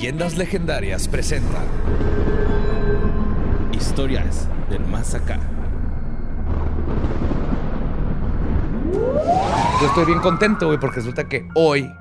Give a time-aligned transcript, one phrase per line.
[0.00, 1.62] Leyendas Legendarias presenta
[3.70, 5.38] Historias del Más Acá.
[9.78, 11.92] Yo estoy bien contento, güey, porque resulta que hoy,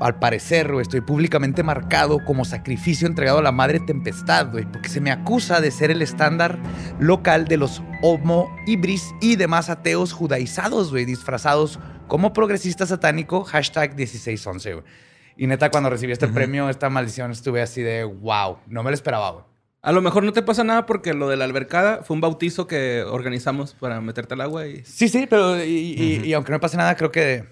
[0.00, 4.88] al parecer, güey, estoy públicamente marcado como sacrificio entregado a la madre tempestad, güey, porque
[4.88, 6.56] se me acusa de ser el estándar
[7.00, 13.96] local de los homo ibris y demás ateos judaizados, güey, disfrazados como progresista satánico, hashtag
[13.96, 15.09] 1611, güey.
[15.36, 18.94] Y neta, cuando recibí este premio, esta maldición, estuve así de wow, no me lo
[18.94, 19.44] esperaba, güey.
[19.82, 22.66] A lo mejor no te pasa nada porque lo de la albercada fue un bautizo
[22.66, 24.84] que organizamos para meterte al agua y...
[24.84, 27.46] Sí, sí, pero y, y- y aunque no me pase nada, creo que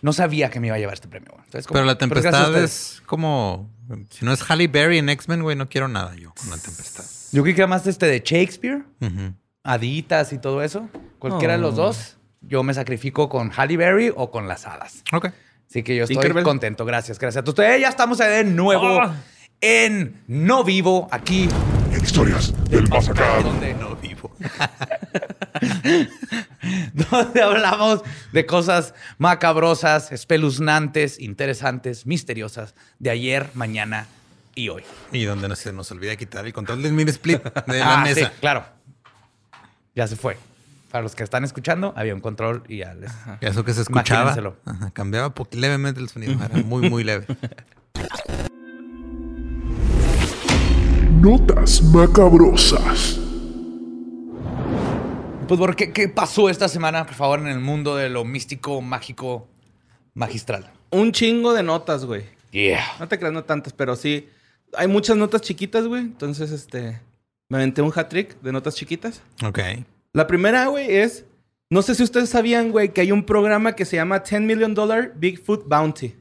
[0.00, 1.44] no sabía que me iba a llevar este premio, güey.
[1.44, 3.70] Entonces, Pero la tempestad es como.
[4.10, 7.04] Si no es Halle Berry en X-Men, güey, no quiero nada yo con la tempestad.
[7.32, 9.34] Yo creí que era más este de Shakespeare, Ujú.
[9.62, 10.88] haditas y todo eso.
[11.18, 11.82] Cualquiera de los Oh.
[11.82, 15.04] dos, yo me sacrifico con Halle Berry o con las hadas.
[15.12, 15.28] Ok.
[15.72, 16.44] Así que yo estoy Tinkerbell.
[16.44, 16.84] contento.
[16.84, 17.40] Gracias, gracias.
[17.40, 19.14] Entonces, ya estamos de nuevo Ah.
[19.62, 21.48] en No Vivo, aquí
[22.02, 23.40] Historias del más acá.
[23.42, 24.30] donde, No vivo.
[26.92, 34.06] donde hablamos de cosas macabrosas, espeluznantes, interesantes, misteriosas de ayer, mañana
[34.54, 34.82] y hoy.
[35.12, 38.06] Y donde no se nos olvida quitar el control del mini split de la Ah,
[38.06, 38.32] sí, mesa.
[38.40, 38.64] claro.
[39.94, 40.36] Ya se fue.
[40.92, 43.10] Para los que están escuchando, había un control y ya les...
[43.40, 44.36] Eso que se escuchaba.
[44.66, 46.34] Ajá, cambiaba levemente el sonido.
[46.34, 47.26] Era muy, muy leve.
[51.12, 53.18] Notas macabrosas.
[55.48, 58.82] Pues, ¿por qué, ¿qué pasó esta semana, por favor, en el mundo de lo místico,
[58.82, 59.48] mágico,
[60.12, 60.70] magistral?
[60.90, 62.24] Un chingo de notas, güey.
[62.50, 62.84] Yeah.
[63.00, 64.28] No te creas, no tantas, pero sí.
[64.76, 66.02] Hay muchas notas chiquitas, güey.
[66.02, 67.00] Entonces, este...
[67.48, 69.22] Me aventé un hat-trick de notas chiquitas.
[69.42, 69.58] Ok.
[70.12, 71.24] La primera, güey, es...
[71.70, 74.74] No sé si ustedes sabían, güey, que hay un programa que se llama 10 Million
[74.74, 76.14] Dollar Bigfoot Bounty.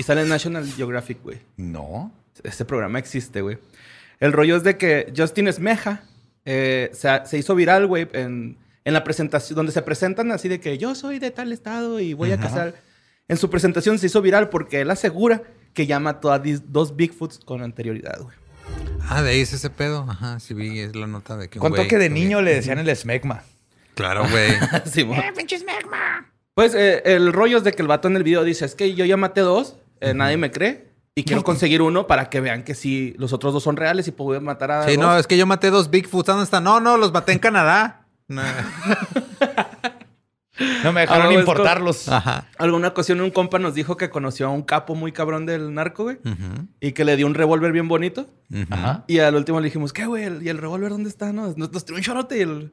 [0.00, 1.38] Y sale en National Geographic, güey.
[1.56, 2.12] No.
[2.42, 3.58] Este programa existe, güey.
[4.18, 6.02] El rollo es de que Justin Esmeja
[6.44, 10.58] eh, se, se hizo viral, güey, en, en la presentación, donde se presentan así de
[10.58, 12.74] que yo soy de tal estado y voy a cazar.
[13.28, 17.38] En su presentación se hizo viral porque él asegura que ya mató a dos Bigfoots
[17.38, 18.39] con anterioridad, güey.
[19.08, 20.06] Ah, de ahí es ese pedo.
[20.08, 21.58] Ajá, sí vi, es la nota de que.
[21.58, 23.42] un ¿Cuánto güey que de niño le decían el esmegma?
[23.94, 24.52] Claro, güey.
[24.86, 25.20] Simón.
[26.54, 28.94] Pues eh, el rollo es de que el vato en el video dice, es que
[28.94, 32.62] yo ya maté dos, eh, nadie me cree, y quiero conseguir uno para que vean
[32.64, 35.00] que sí, los otros dos son reales y puedo matar a Sí, dos.
[35.04, 36.26] no, es que yo maté dos Bigfoots.
[36.26, 36.64] ¿Dónde están?
[36.64, 37.96] No, no, los maté en Canadá.
[38.30, 38.42] No.
[40.84, 42.08] No me dejaron Ah, importarlos.
[42.08, 42.46] Ajá.
[42.58, 46.02] Alguna ocasión un compa nos dijo que conoció a un capo muy cabrón del narco,
[46.04, 46.16] güey.
[46.24, 48.26] Ujú, Y que le dio un revólver bien bonito.
[48.70, 49.04] Ajá.
[49.06, 50.24] Y al último le dijimos, ¿qué, güey?
[50.44, 51.32] ¿Y el revólver dónde está?
[51.32, 52.72] No, nos, nos tiró un chorote y el...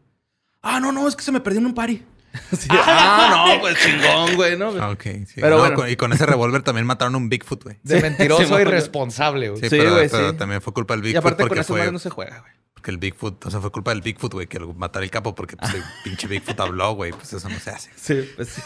[0.63, 2.03] Ah, no, no, es que se me perdió en un party.
[2.51, 4.69] Así, ah, no, pues chingón, güey, ¿no?
[4.91, 5.35] Ok, sí.
[5.35, 5.75] Pero No, bueno.
[5.75, 7.77] con- y con ese revólver también mataron a un Bigfoot, güey.
[7.83, 8.61] De mentiroso Simón.
[8.61, 9.61] y responsable, güey.
[9.61, 10.35] Sí, Sí, pero, güey, pero sí.
[10.37, 12.51] también fue culpa del Y Bigfoot aparte con porque fue madres no se juega, güey.
[12.77, 15.33] Porque el Bigfoot, o sea, fue culpa del Bigfoot, güey, que lo matara el capo
[15.33, 17.89] porque pues, el pinche Bigfoot habló, güey, pues eso no se hace.
[17.95, 18.61] Sí, pues sí.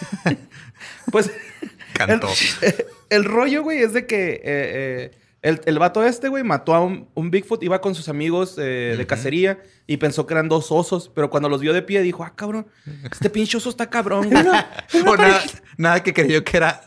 [1.09, 1.31] pues...
[1.93, 2.27] Cantó.
[2.61, 5.11] El, el rollo, güey, es de que eh, eh,
[5.41, 8.95] el, el vato este, güey, mató a un, un Bigfoot, iba con sus amigos eh,
[8.97, 12.25] de cacería y pensó que eran dos osos, pero cuando los vio de pie dijo,
[12.25, 12.67] ah, cabrón,
[13.09, 14.43] este pinche oso está cabrón, güey.
[15.07, 15.41] O nada,
[15.77, 16.81] nada que creyó que era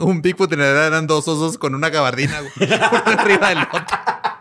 [0.00, 4.33] un Bigfoot, en realidad eran dos osos con una gabardina, güey, uno arriba del otro.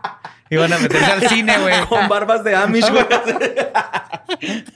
[0.54, 1.74] Iban a meterse al cine, güey.
[1.90, 3.06] con barbas de Amish, güey.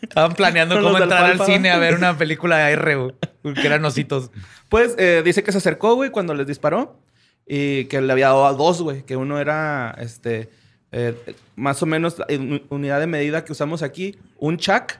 [0.02, 3.16] Estaban planeando Con cómo entrar al cine a ver una película de R, güey.
[3.42, 4.32] Porque eran ositos.
[4.70, 7.00] Pues eh, dice que se acercó, güey, cuando les disparó
[7.46, 10.50] y que le había dado a dos, güey, que uno era, este,
[10.92, 11.16] eh,
[11.56, 14.94] más o menos en unidad de medida que usamos aquí, un Chuck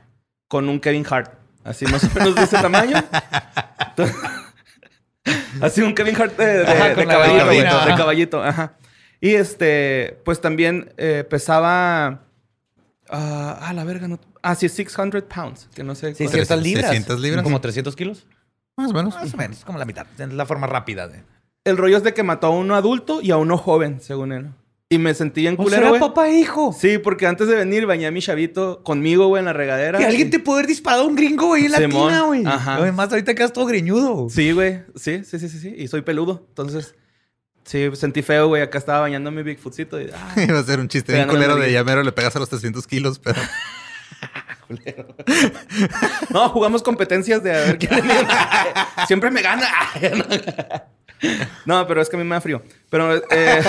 [0.48, 1.34] con un Kevin Hart.
[1.64, 3.04] Así más o menos de ese tamaño.
[5.62, 8.74] Así un Kevin Hart de, de- Ajá, de con la caballito, gabardina, de caballito, ajá.
[9.22, 12.24] Y este, pues también eh, pesaba...
[13.10, 14.20] ah, ah, la verga, no...
[14.42, 16.14] Ah, sí, 600 pounds, que no sé.
[16.14, 16.86] cuánto- 600 libras.
[16.92, 17.44] 600 libras.
[17.44, 18.28] Como 300 kilos.
[18.78, 19.16] Más o menos.
[19.16, 20.06] Más o menos, como la mitad.
[20.18, 21.24] Es la forma rápida de...
[21.66, 24.50] El rollo es de que mató a uno adulto y a uno joven, según él.
[24.90, 26.00] Y me sentí O culero, será güey.
[26.00, 26.72] papá e hijo.
[26.72, 30.00] Sí, porque antes de venir bañé a mi chavito conmigo, güey, en la regadera.
[30.00, 32.46] Que alguien te puede haber disparado a un gringo, güey, en la tina, güey.
[32.46, 32.76] Ajá.
[32.76, 34.30] Además, ahorita quedas todo greñudo.
[34.30, 34.84] Sí, güey.
[34.96, 35.74] Sí, sí, sí, sí, sí.
[35.78, 36.46] Y soy peludo.
[36.48, 36.96] Entonces,
[37.68, 38.64] sí, sentí feo, güey.
[38.64, 40.10] Acá estaba bañando mi Bigfootcito y...
[40.14, 42.88] ah, Iba a ser un chiste bien culero de llamero, le pegas a los 300
[42.88, 43.40] kilos, pero
[46.30, 47.92] No, jugamos competencias de a ver quién
[49.08, 49.68] Siempre me gana.
[51.66, 52.62] No, pero es que a mí me da frío.
[52.92, 53.64] Pero eh,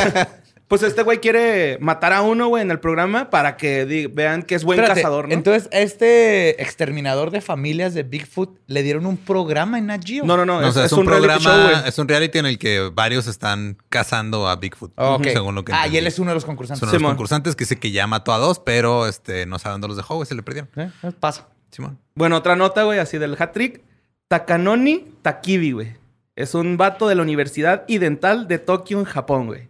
[0.68, 4.54] Pues este güey quiere matar a uno, güey, en el programa para que vean que
[4.54, 5.32] es buen Espérate, cazador, ¿no?
[5.32, 10.26] Entonces, este exterminador de familias de Bigfoot le dieron un programa en Nat Geo.
[10.26, 10.60] no, no, no.
[10.60, 11.88] No, es, o sea, es es, un, reality programa, show, güey.
[11.88, 15.24] es un reality en el que varios están cazando a Bigfoot, Ah, ok.
[15.32, 15.96] según lo que Ah, y entendí.
[15.98, 16.80] él es uno de los concursantes.
[16.80, 17.12] Son los Simón.
[17.12, 20.16] concursantes que dice que ya mató a dos, pero este, no sabe dónde los dejó,
[20.16, 20.68] güey, se le perdieron.
[20.76, 21.48] Eh, eh, Pasa.
[21.70, 21.98] Simón.
[22.14, 23.80] Bueno, otra nota, güey, así del hat trick.
[24.28, 25.96] Takanoni Takibi, güey.
[26.36, 29.68] Es un vato de la Universidad Idental de Tokio, en Japón, güey.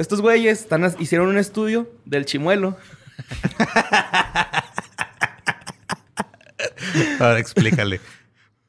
[0.00, 2.74] Estos güeyes están, hicieron un estudio del chimuelo.
[7.20, 8.00] Ahora explícale.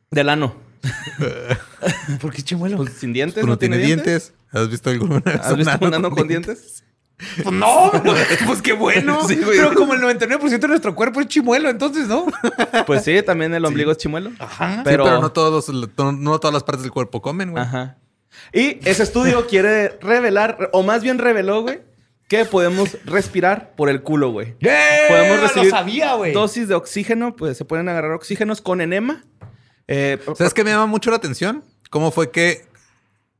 [0.09, 0.53] Del ano.
[2.19, 2.75] ¿Por qué chimuelo?
[2.75, 3.39] Pues sin dientes.
[3.39, 4.33] ¿Tú no tiene dientes?
[4.51, 6.83] ¿Has visto alguna vez ¿Has visto un ano con dientes?
[7.43, 7.91] Pues no,
[8.47, 9.27] pues qué bueno.
[9.27, 9.59] Sí, güey.
[9.59, 12.25] Pero como el 99% de nuestro cuerpo es chimuelo, entonces, ¿no?
[12.87, 14.31] Pues sí, también el ombligo es chimuelo.
[14.39, 14.81] Ajá.
[14.83, 17.61] Pero, Pero, pero no, todos no todas las partes del cuerpo comen, güey.
[17.61, 17.99] Ajá.
[18.53, 21.81] Y ese estudio quiere revelar, o más bien reveló, güey,
[22.27, 24.55] que podemos respirar por el culo, güey.
[24.59, 24.77] ¡Yeah!
[25.09, 26.33] Podemos Lo recibir sabía, güey.
[26.33, 29.25] dosis de oxígeno, pues se pueden agarrar oxígenos con enema.
[29.87, 31.63] Eh, ¿Sabes qué me llama mucho la atención?
[31.89, 32.65] ¿Cómo fue que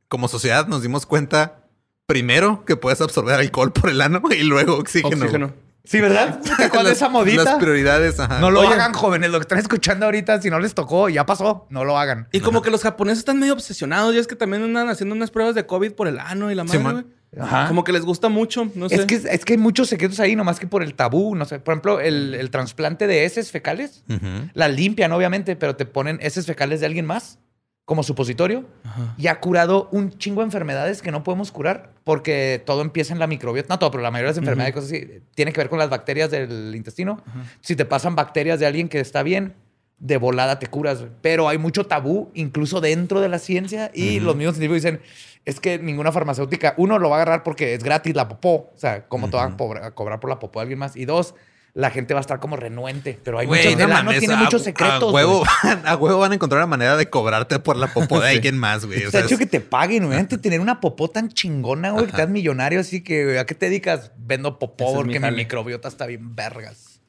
[0.08, 1.64] como sociedad nos dimos cuenta
[2.04, 5.24] primero que puedes absorber alcohol por el ano y luego oxígeno?
[5.24, 5.54] oxígeno.
[5.84, 6.40] Sí, ¿verdad?
[6.40, 7.44] ¿Te acuerdas de Las- esa modita?
[7.44, 8.38] Las prioridades, ajá.
[8.38, 8.72] No lo Oye.
[8.74, 9.30] hagan, jóvenes.
[9.30, 11.66] Lo que están escuchando ahorita, si no les tocó, ya pasó.
[11.70, 12.28] No lo hagan.
[12.32, 14.14] Y como que los japoneses están medio obsesionados.
[14.14, 16.64] Y es que también andan haciendo unas pruebas de COVID por el ano y la
[16.64, 17.04] madre, güey.
[17.40, 17.66] Ajá.
[17.66, 18.70] Como que les gusta mucho.
[18.74, 18.94] No sé.
[18.96, 21.34] Es que, es que hay muchos secretos ahí, nomás que por el tabú.
[21.34, 24.04] No sé, por ejemplo, el, el trasplante de heces fecales.
[24.08, 24.50] Ujú.
[24.54, 27.38] La limpian, obviamente, pero te ponen heces fecales de alguien más
[27.84, 28.64] como supositorio.
[28.84, 29.14] Ajá.
[29.18, 33.18] Y ha curado un chingo de enfermedades que no podemos curar porque todo empieza en
[33.18, 33.74] la microbiota.
[33.74, 35.78] No todo, pero la mayoría de las enfermedades y cosas así tiene que ver con
[35.78, 37.22] las bacterias del intestino.
[37.60, 39.54] Si te pasan bacterias de alguien que está bien,
[39.98, 41.04] de volada te curas.
[41.20, 43.90] Pero hay mucho tabú, incluso dentro de la ciencia.
[43.94, 45.00] Y los mismos científicos dicen,
[45.44, 48.70] es que ninguna farmacéutica, uno, lo va a agarrar porque es gratis la popó.
[48.74, 50.96] O sea, ¿cómo te van a cobrar por la popó de alguien más?
[50.96, 51.34] Y dos,
[51.74, 53.18] la gente va a estar como renuente.
[53.24, 55.02] Pero hay Güey, muchos, no mames, tiene a- muchos secretos.
[55.02, 55.42] A huevo,
[55.84, 58.84] a huevo van a encontrar una manera de cobrarte por la popó de alguien más,
[58.84, 58.98] güey.
[59.04, 60.18] O Está sea, hecho es- que te paguen, güey.
[60.18, 63.46] Antes de tener una popó tan chingona, güey, que estás millonario, así que, güey, ¿a
[63.46, 64.12] qué te dedicas?
[64.18, 67.00] Vendo popó Ese es mi porque mi, microbiota está bien vergas.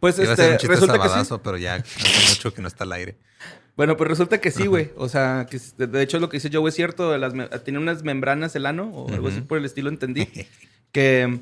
[0.00, 1.08] Pues iba a ser este, un chiste resulta que sí.
[1.08, 3.16] sabadazo, pero ya hace mucho que no está al aire.
[3.76, 4.90] Bueno, pues resulta que sí, güey.
[4.96, 7.16] O sea, que de- hecho lo que dice Joe es cierto.
[7.16, 7.32] Las
[7.64, 10.26] tiene unas membranas el ano o algo así por el estilo, entendí.
[10.92, 11.40] que...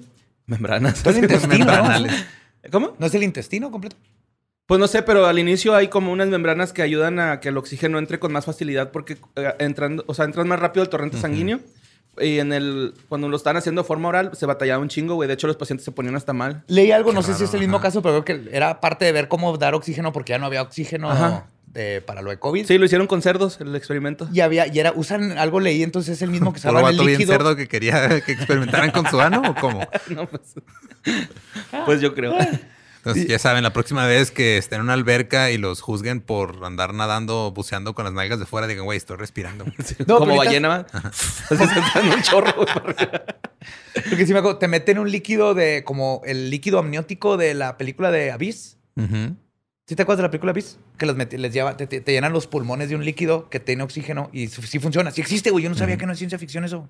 [0.51, 1.03] Membranas.
[1.03, 1.67] Todo el intestino.
[2.71, 2.95] ¿Cómo?
[2.99, 3.97] ¿No es el intestino completo?
[4.67, 7.57] Pues no sé, pero al inicio hay como unas membranas que ayudan a que el
[7.57, 11.19] oxígeno entre con más facilidad porque eh, entran, o sea, entran más rápido al torrente
[11.19, 11.61] sanguíneo.
[12.21, 15.27] Y en el, cuando lo están haciendo de forma oral, se batallaba un chingo, güey.
[15.27, 16.65] De hecho, los pacientes se ponían hasta mal.
[16.67, 17.85] Leí algo, Qué no sé si es el mismo ajá.
[17.85, 20.63] caso, pero creo que era parte de ver cómo dar oxígeno porque ya no había
[20.63, 21.47] oxígeno Ajá.
[21.73, 22.67] De- para lo de COVID.
[22.67, 24.29] Sí, lo hicieron con cerdos, el experimento.
[24.33, 26.97] Y había, y era, usan algo leí, entonces es el mismo que ¿Puro salva el
[26.97, 27.33] vato bien líquido.
[27.37, 29.81] cerdo que quería que experimentaran con su ano o cómo?
[30.09, 30.43] No, pues,
[31.87, 32.37] pues yo creo.
[32.97, 36.63] Entonces, ya saben, la próxima vez que estén en una alberca y los juzguen por
[36.67, 39.65] andar nadando, buceando con las nalgas de fuera, digan, güey, estoy respirando.
[40.07, 40.87] No, como ballena, ¿va?
[40.93, 42.55] Así se dan un chorro.
[44.09, 47.79] Porque sí me acuerdo, te meten un líquido de, como el líquido amniótico de la
[47.79, 48.77] película de Abyss.
[48.97, 49.35] Ujú.
[49.91, 50.79] ¿Sí te acuerdas de la película Abyss?
[50.99, 53.83] Que los les lleva, te, te- te llenan los pulmones de un líquido que tiene
[53.83, 55.11] oxígeno y sí sí funciona.
[55.11, 55.65] Sí existe, güey.
[55.65, 56.89] Yo no sabía que no es ciencia ficción eso.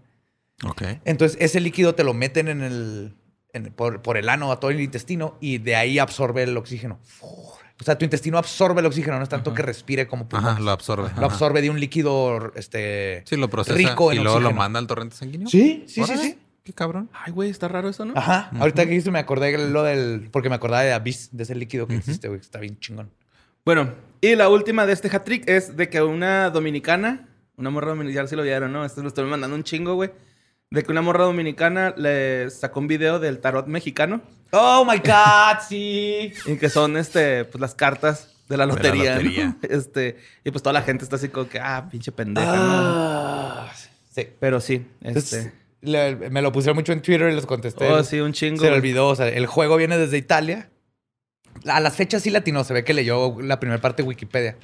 [0.67, 0.83] Ok.
[1.07, 3.15] Entonces, ese líquido te lo meten en el,
[3.55, 6.99] en- por, por el ano a todo el intestino y de ahí absorbe el oxígeno.
[7.23, 10.53] O sea, tu intestino absorbe el oxígeno, no es tanto que respire como pulmones.
[10.57, 11.05] Ajá, lo absorbe.
[11.05, 11.25] Lo Ajá.
[11.25, 14.87] absorbe de un líquido este, Sí, lo procesa rico y en luego lo manda al
[14.87, 15.49] torrente sanguíneo.
[15.49, 16.39] Sí, sí, sí, Órale, sí.
[16.71, 17.11] Qué cabrón.
[17.13, 18.13] Ay, güey, está raro eso, ¿no?
[18.17, 18.49] Ajá.
[18.61, 20.29] Ahorita que dijiste me acordé de lo del...
[20.31, 22.39] Porque me acordaba de Abyss, de ese líquido que existe, güey.
[22.39, 23.11] Está bien chingón.
[23.65, 27.89] Bueno, y la última de este hat trick es de que una dominicana, una morra
[27.89, 28.85] dominicana, ya se lo vieron, ¿no?
[28.85, 30.13] Esto lo estoy mandando un chingo, güey.
[30.71, 34.23] De que una morra dominicana le sacó un video del tarot mexicano
[34.53, 36.33] Oh, my God, sí.
[36.47, 39.11] y que son, este, pues las cartas de la De la lotería.
[39.17, 39.23] ¿no?
[39.23, 39.57] lotería.
[39.69, 42.63] Este, y pues toda la gente está así como que, ah, pinche pendeja, ¿no?
[42.63, 43.73] Ah,
[44.13, 44.29] sí.
[44.39, 45.60] Pero sí, Entonces, este.
[45.83, 47.87] Le- me lo pusieron mucho en Twitter y les contesté.
[47.89, 48.61] Oh, sí, un chingo.
[48.63, 49.09] Se le olvidó.
[49.09, 50.71] O sea, el juego viene desde Italia.
[51.67, 52.65] A las fechas sí latino.
[52.65, 54.57] Se ve que leyó la primera parte de Wikipedia.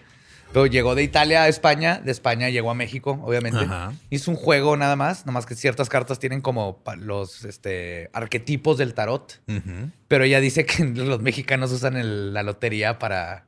[0.52, 2.00] Pero llegó de Italia a España.
[2.02, 3.58] De España llegó a México, obviamente.
[3.58, 3.92] Ajá.
[4.10, 5.26] Hizo un juego nada más.
[5.26, 9.40] Nomás que ciertas cartas tienen como los este, arquetipos del tarot.
[9.48, 9.90] Ujú.
[10.08, 13.44] Pero ella dice que los mexicanos usan el- la lotería para...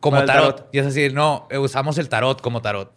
[0.00, 0.68] Como Para el tarot.
[0.72, 2.92] Y es así, no, eh, usamos el tarot como tarot.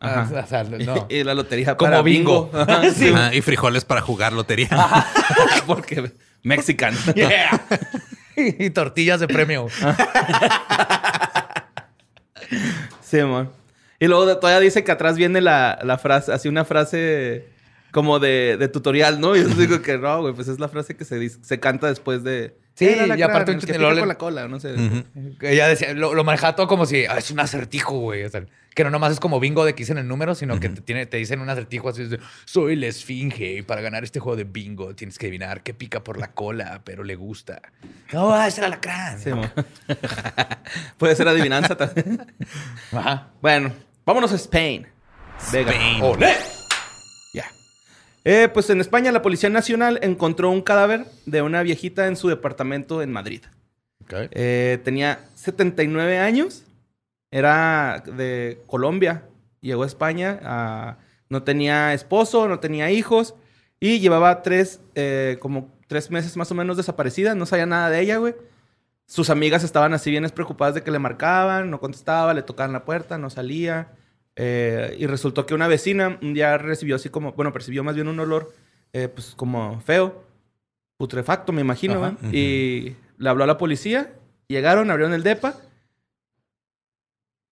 [0.00, 0.28] Ajá.
[0.34, 1.06] Ah, o sea, no.
[1.10, 2.46] y la lotería Como para bingo.
[2.46, 2.58] bingo.
[2.62, 3.12] Ajá, Sí.
[3.32, 4.68] Y frijoles para jugar lotería.
[5.66, 6.94] Porque mexican.
[7.14, 7.60] Yeah.
[8.36, 9.66] y tortillas de premio.
[13.02, 13.48] Sí, amor.
[14.00, 17.48] Y luego de- todavía dice que atrás viene la, la frase, así una frase
[17.92, 19.36] como de, de tutorial, ¿no?
[19.36, 22.24] Yo digo que no, güey, pues es la frase que se, dice- se canta después
[22.24, 22.58] de...
[22.74, 24.74] Sí, "El y aparte un con la cola, no sé.
[25.42, 28.24] Ella decía, lo, lo manejaba todo como si "Ah, es un acertijo, güey.
[28.24, 30.68] O sea, que no nomás es como bingo de que dicen el número, sino que
[30.68, 34.18] te, tiene, te dicen un acertijo así de soy la esfinge y para ganar este
[34.18, 37.62] juego de bingo tienes que adivinar qué pica por la cola, pero le gusta.
[38.12, 39.20] No, es el alacrán.
[39.20, 39.30] Sí.
[40.98, 42.26] Puede ser adivinanza también.
[42.92, 43.28] Ajá.
[43.40, 43.72] Bueno,
[44.04, 44.86] vámonos a Spain.
[45.52, 45.70] Vega.
[45.70, 46.02] Spain.
[46.02, 46.32] ¡Olé!
[48.24, 52.28] Eh, pues en España la Policía Nacional encontró un cadáver de una viejita en su
[52.28, 53.42] departamento en Madrid.
[54.10, 56.64] Eh, tenía 79 años.
[57.30, 59.24] Era de Colombia.
[59.60, 60.40] Llegó a España.
[60.42, 63.34] ah, no tenía esposo, no tenía hijos.
[63.80, 67.34] Y llevaba tres, eh, como tres meses más o menos desaparecida.
[67.34, 68.34] No sabía nada de ella, güey.
[69.06, 72.84] Sus amigas estaban así bien preocupadas de que le marcaban, no contestaba, le tocaban la
[72.84, 73.92] puerta, no salía.
[74.36, 78.08] Eh, y resultó que una vecina un día recibió así como, bueno, percibió más bien
[78.08, 78.52] un olor,
[78.92, 80.24] eh, pues como feo,
[80.96, 82.16] putrefacto, me imagino.
[82.32, 84.12] Y le habló a la policía,
[84.48, 85.56] llegaron, abrieron el depa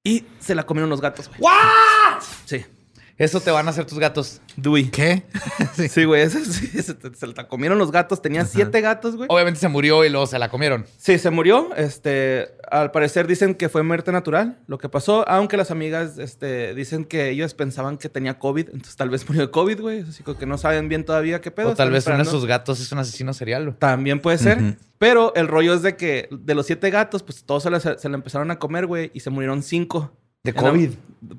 [0.04, 1.30] y se la comieron los gatos.
[1.38, 2.22] ¿What?
[2.44, 2.64] Sí.
[3.22, 4.40] Eso te van a hacer tus gatos.
[4.56, 4.90] Dewey.
[4.90, 5.22] ¿Qué?
[5.88, 6.42] Sí, güey, sí,
[6.82, 8.20] se, se la comieron los gatos.
[8.20, 9.28] Tenía siete gatos, güey.
[9.30, 10.86] Obviamente se murió y luego se la comieron.
[10.98, 11.72] Sí, se murió.
[11.76, 16.74] Este, al parecer dicen que fue muerte natural lo que pasó, aunque las amigas este,
[16.74, 20.00] dicen que ellos pensaban que tenía COVID, entonces tal vez murió de COVID, güey.
[20.00, 21.70] Así que no saben bien todavía qué pedo.
[21.70, 22.30] o tal vez uno de esperando.
[22.40, 23.66] sus gatos es un asesino serial.
[23.66, 23.76] güey.
[23.78, 24.76] También puede ser.
[24.98, 28.08] Pero el rollo es de que de los siete gatos, pues todos se la, se
[28.08, 30.12] la empezaron a comer, güey, y se murieron cinco.
[30.44, 30.90] De la- COVID.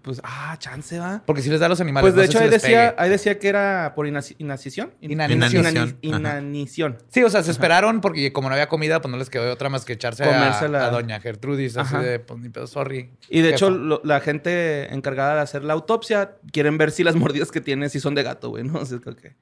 [0.01, 1.21] Pues, ah, chance va.
[1.25, 2.03] Porque si les da a los animales.
[2.03, 4.93] Pues de no hecho si ahí decía, ahí decía que era por inanición.
[5.01, 5.51] In- Inanición.
[5.51, 5.97] inani- Inanición.
[6.01, 6.97] Inanición.
[7.09, 9.67] Sí, o sea, se esperaron porque como no había comida, pues no les quedó otra
[9.67, 10.85] más que echarse a, Comérsela.
[10.85, 11.75] a doña Gertrudis.
[11.75, 13.09] Así de, pues ni pedo, sorry.
[13.29, 17.15] Y de hecho, lo- la gente encargada de hacer la autopsia quieren ver si las
[17.17, 18.79] mordidas que tiene si son de gato, güey, ¿no?
[18.79, 19.35] O sea, creo que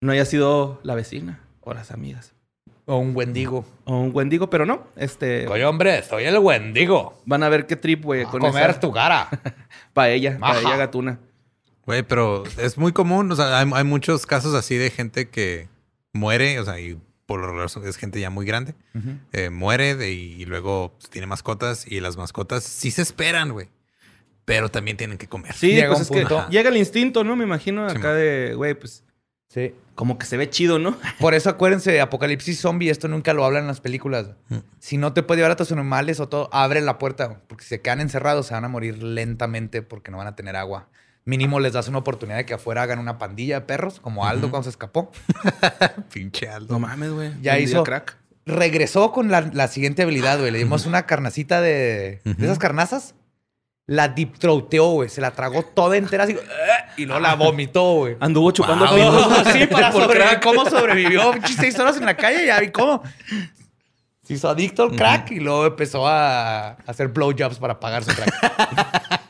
[0.00, 2.32] no haya sido la vecina o las amigas.
[2.86, 3.64] O un wendigo.
[3.84, 4.86] O un wendigo, pero no.
[4.96, 5.46] Este.
[5.48, 7.20] Oye, hombre, soy el wendigo.
[7.24, 9.28] Van a ver qué trip, güey, A con comer esa tu cara.
[9.94, 10.52] paella, Ajá.
[10.54, 11.18] paella gatuna.
[11.86, 13.30] Güey, pero es muy común.
[13.32, 15.68] O sea, hay, hay muchos casos así de gente que
[16.12, 18.74] muere, o sea, y por lo regular es gente ya muy grande.
[19.32, 23.68] eh, muere de- y luego pues, tiene mascotas y las mascotas sí se esperan, güey.
[24.44, 25.54] Pero también tienen que comer.
[25.54, 27.34] Sí, Llega pues es que llega el instinto, ¿no?
[27.34, 29.02] Me imagino acá de, güey, pues
[29.54, 29.72] Sí.
[29.94, 30.96] como que se ve chido, ¿no?
[31.20, 34.30] Por eso acuérdense, Apocalipsis Zombie, esto nunca lo hablan en las películas.
[34.48, 34.56] Mm.
[34.80, 37.40] Si no te puede llevar a tus animales o todo, abre la puerta.
[37.46, 40.56] Porque si se quedan encerrados, se van a morir lentamente porque no van a tener
[40.56, 40.88] agua.
[41.24, 44.50] Mínimo les das una oportunidad de que afuera hagan una pandilla de perros, como Aldo
[44.50, 45.10] cuando se escapó.
[46.12, 46.74] Pinche Aldo.
[46.74, 47.30] No mames, güey.
[47.40, 48.16] Ya Un hizo- crack.
[48.46, 50.50] Regresó con la, la siguiente habilidad, güey.
[50.50, 53.14] Le dimos una carnacita de, de esas carnazas.
[53.86, 55.08] La deep throateó, güey.
[55.10, 56.36] Se la tragó toda entera así.
[56.96, 58.16] Y no la vomitó, güey.
[58.20, 58.96] Anduvo chupando Wow.
[59.28, 60.40] No, sí, para sobrevivir.
[60.42, 61.32] ¿Cómo sobrevivió?
[61.32, 63.02] Pinches Seis horas en la calle, ya vi cómo.
[64.26, 68.32] Se hizo adicto al crack y luego empezó a hacer blowjobs para pagar su crack.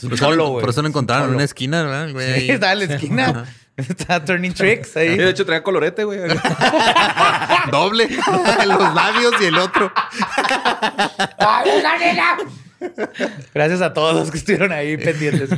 [0.00, 0.60] Por eso, Solo, lo- güey.
[0.62, 2.10] por eso lo encontraron en una esquina, ¿verdad?
[2.12, 2.40] güey?
[2.40, 3.44] Sí, estaba en la esquina.
[3.76, 5.16] Estaba turning tricks ahí.
[5.18, 6.18] De hecho, traía colorete, güey.
[7.70, 8.08] Doble.
[8.08, 9.92] Los labios y el otro.
[13.54, 15.50] Gracias a todos los que estuvieron ahí pendientes.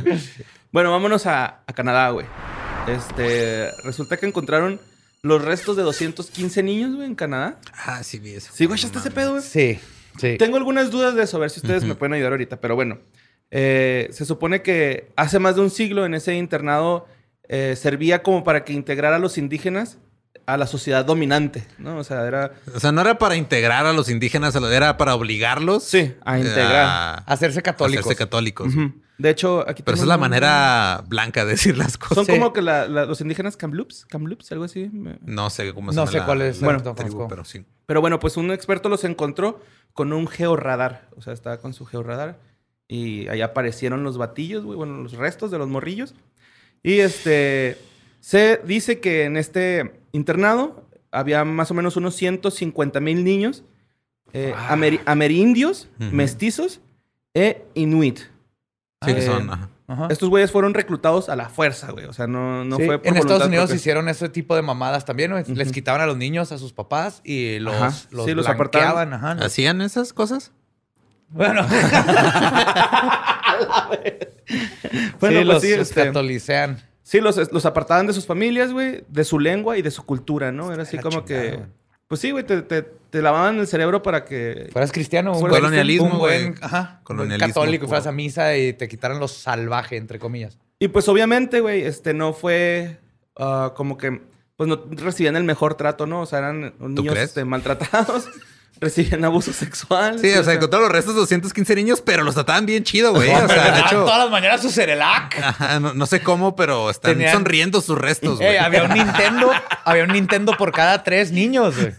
[0.71, 2.25] Bueno, vámonos a, a Canadá, güey.
[2.87, 4.79] Este, resulta que encontraron
[5.21, 7.59] los restos de 215 niños, güey, en Canadá.
[7.73, 8.51] Ah, sí, vi eso.
[8.53, 9.43] Sí, güey, ya está ese pedo, güey.
[9.43, 9.79] Sí,
[10.19, 10.37] sí.
[10.37, 12.99] Tengo algunas dudas de eso, a ver si ustedes me pueden ayudar ahorita, pero bueno.
[13.55, 17.07] Eh, se supone que hace más de un siglo en ese internado
[17.47, 19.99] eh, servía como para que integrara a los indígenas
[20.45, 21.97] a la sociedad dominante, ¿no?
[21.97, 22.51] O sea, era...
[22.75, 25.83] O sea, no era para integrar a los indígenas, era para obligarlos.
[25.83, 26.85] Sí, a integrar.
[26.85, 28.05] A Hacerse católicos.
[28.05, 28.73] hacerse católicos.
[29.17, 32.15] De hecho, aquí Pero esa es la un- manera blanca de decir las cosas.
[32.15, 32.31] Son Sí.
[32.33, 34.89] como que la- la- los indígenas Kamloops, Kamloops, algo así.
[35.21, 37.63] No sé cómo se No llama sé la- cuál es, bueno, no tribu, pero sí.
[37.85, 39.61] Pero bueno, pues un experto los encontró
[39.93, 41.07] con un georradar.
[41.15, 42.39] O sea, estaba con su georradar.
[42.87, 44.75] Y ahí aparecieron los batillos, güey.
[44.77, 46.15] Bueno, los restos de los morrillos.
[46.81, 47.77] Y este.
[48.19, 53.65] Se dice que en este internado había más o menos unos 150 mil niños.
[54.35, 54.75] eh, Ah.
[54.75, 56.81] ameri- amerindios, mestizos
[57.35, 58.17] e inuit.
[59.05, 59.47] Sí, que Eh, son.
[59.51, 59.69] ajá.
[59.85, 60.07] Ajá.
[60.09, 62.05] Estos güeyes fueron reclutados a la fuerza, güey.
[62.05, 63.75] O sea, no, no Sí, fue por en Estados Unidos propia.
[63.75, 65.43] hicieron ese tipo de mamadas también, güey.
[65.53, 67.87] Les quitaban a los niños a sus papás y los, Ajá.
[68.11, 68.47] los, Sí, los
[69.13, 69.31] ajá.
[69.33, 70.51] ¿Hacían esas cosas?
[71.29, 71.61] Bueno,
[75.19, 76.81] Bueno, sí, pues los sí, este- catolicean.
[77.03, 80.51] Sí, los, los apartaban de sus familias, güey, de su lengua y de su cultura,
[80.51, 80.71] ¿no?
[80.71, 81.57] Era así como chingada, que.
[81.57, 81.69] güey.
[82.07, 84.69] Pues sí, güey, te, te, te lavaban el cerebro para que.
[84.71, 86.59] Fueras cristiano, un Fueras buen, colonialismo, un buen, güey.
[86.61, 90.57] ajá, buen Colonialismo católico, fueras a misa y te quitaran lo salvaje, entre comillas.
[90.79, 92.99] Y pues obviamente, güey, este no fue
[93.37, 94.21] ah, como que,
[94.55, 96.21] pues no recibían el mejor trato, ¿no?
[96.21, 98.29] O sea, eran niños este, maltratados,
[98.83, 100.19] recibían abuso sexual.
[100.19, 103.29] Sí, o sea, encontraron los restos de 215 niños, pero los trataban bien chido, güey.
[103.31, 105.37] O sea, de hecho, todas las mañanas su Cerelac.
[105.39, 108.51] ajá, no, no sé cómo, pero están Tenían- sonriendo sus restos, güey.
[108.55, 109.51] Eh, había un Nintendo,
[109.85, 111.93] había un Nintendo por cada tres niños, güey.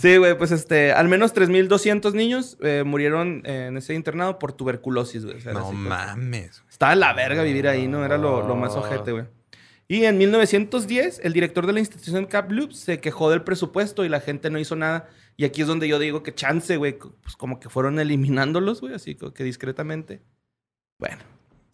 [0.00, 5.24] Sí, güey, pues este, al menos 3.200 niños eh, murieron en ese internado por tuberculosis,
[5.24, 5.38] güey.
[5.38, 6.62] O sea, era No así mames.
[6.70, 8.04] Estaba de la verga vivir ahí, ¿no?
[8.04, 9.24] Era lo, lo más ojete, güey.
[9.88, 14.20] Y en 1910, el director de la institución Kamloops se quejó del presupuesto y la
[14.20, 15.08] gente no hizo nada.
[15.36, 18.94] Y aquí es donde yo digo que chance, güey, pues como que fueron eliminándolos, güey,
[18.94, 20.22] así como que discretamente.
[20.98, 21.18] Bueno,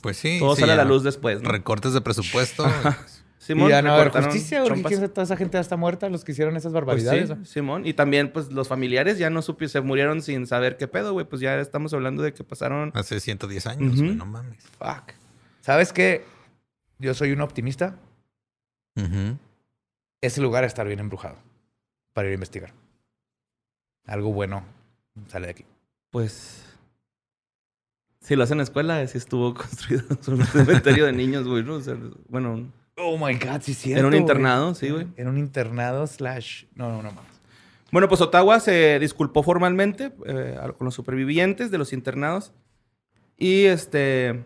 [0.01, 0.39] Pues sí.
[0.39, 1.51] todo sí, sale a la luz después, ¿no?
[1.51, 2.65] Recortes de presupuesto.
[3.39, 6.25] Simón, y ya no a haber justicia, porque toda esa gente ya está muerta, los
[6.25, 7.29] que hicieron esas Pues barbaridades.
[7.29, 7.45] sí, ¿no?
[7.45, 7.87] Simón.
[7.87, 11.27] Y también, pues, los familiares ya no supieron, se murieron sin saber qué pedo, güey.
[11.27, 12.93] Pues ya estamos hablando de que pasaron...
[12.95, 13.99] Hace 110 años.
[14.01, 14.63] No mames.
[14.79, 15.15] Fuck.
[15.63, 16.25] ¿Sabes qué?
[16.99, 17.97] Yo soy un optimista.
[20.21, 21.37] Ese lugar está bien embrujado
[22.13, 22.73] para ir a investigar.
[24.07, 24.65] Algo bueno
[25.29, 25.65] sale de aquí.
[26.11, 26.65] Pues...
[28.21, 31.75] Si lo hacen en la escuela, sí estuvo construido un cementerio de niños, güey, ¿no?
[31.75, 31.97] O sea,
[32.29, 33.99] bueno, Oh my God, sí, cierto.
[34.01, 34.21] Era un güey.
[34.21, 35.07] internado, sí, güey.
[35.17, 36.65] Era un internado slash.
[36.75, 37.31] No, no, no mames.
[37.93, 42.53] Bueno, pues Ottawa se disculpó formalmente eh, con los supervivientes de los internados.
[43.39, 44.45] Y este.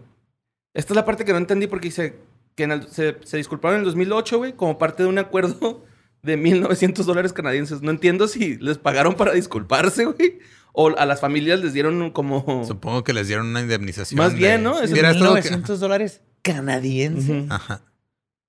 [0.73, 2.17] Esta es la parte que no entendí porque dice
[2.55, 5.85] que el- se, se disculparon en el 2008, güey, como parte de un acuerdo
[6.25, 7.83] de 1.900 dólares canadienses.
[7.83, 10.39] No entiendo si les pagaron para disculparse, güey,
[10.73, 12.65] o a las familias les dieron como.
[12.67, 14.19] Supongo que les dieron una indemnización.
[14.19, 14.81] Más bien, de- ¿no?
[14.81, 17.51] Es Hubiera estado que- 900 dólares canadienses.
[17.51, 17.83] Ajá.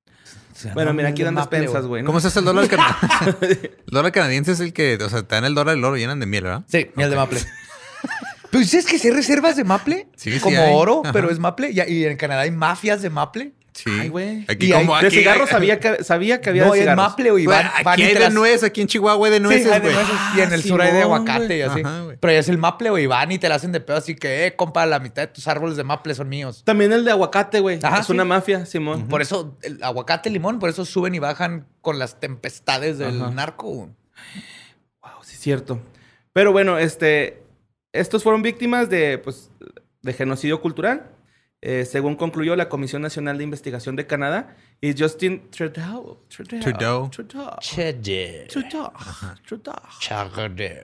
[0.08, 2.02] O sea, Bueno, no mira, aquí dan despensas, güey.
[2.02, 2.08] ¿no?
[2.08, 3.38] ¿Cómo se hace el dólar canadiense?
[3.88, 6.20] el dólar canadiense es el que, o sea, te dan el dólar y lo llenan
[6.22, 6.64] de miel, ¿verdad?
[6.68, 7.40] Sí, miel de maple.
[8.52, 11.12] Pues es que si hay reservas de maple, Sí, sí como oro, Ajá.
[11.12, 11.72] pero es maple.
[11.72, 13.54] Y, y en Canadá hay mafias de maple.
[13.76, 13.90] Sí.
[13.92, 14.46] Ay, güey.
[14.48, 16.84] Aquí Y hay- como De cigarros sabía que, sabía que había no, de y es
[16.86, 17.10] cigarros.
[17.10, 17.46] maple, güey.
[17.46, 19.96] Van, aquí hay de nuez, aquí en Chihuahua hay de Sí, nueces, hay de güey.
[19.96, 20.16] nueces.
[20.38, 21.82] Y en el sur hay de aguacate y así.
[21.84, 23.06] Ajá, pero ya es el maple, güey.
[23.06, 25.46] Van y te la hacen de pedo así que, eh, compa, la mitad de tus
[25.50, 26.62] árboles de maple son míos.
[26.66, 27.78] También el de aguacate, güey.
[27.84, 28.14] Ajá, Es sí.
[28.14, 29.10] una mafia, Simón.
[29.10, 33.32] Por eso, el aguacate, limón, por eso suben y bajan con las tempestades del Ajá.
[33.32, 33.70] narco.
[33.72, 35.82] Wow, sí es cierto.
[36.32, 37.44] Pero bueno, este,
[37.92, 39.52] estos fueron víctimas de, pues,
[40.02, 41.12] de genocidio cultural,
[41.68, 46.20] eh, según concluyó la Comisión Nacional de Investigación de Canadá y Justin Trudeau.
[46.30, 46.62] Trudeau.
[46.62, 47.10] Trudeau.
[47.10, 47.58] Trudeau.
[48.48, 48.94] Trudeau.
[49.44, 49.74] Trudeau.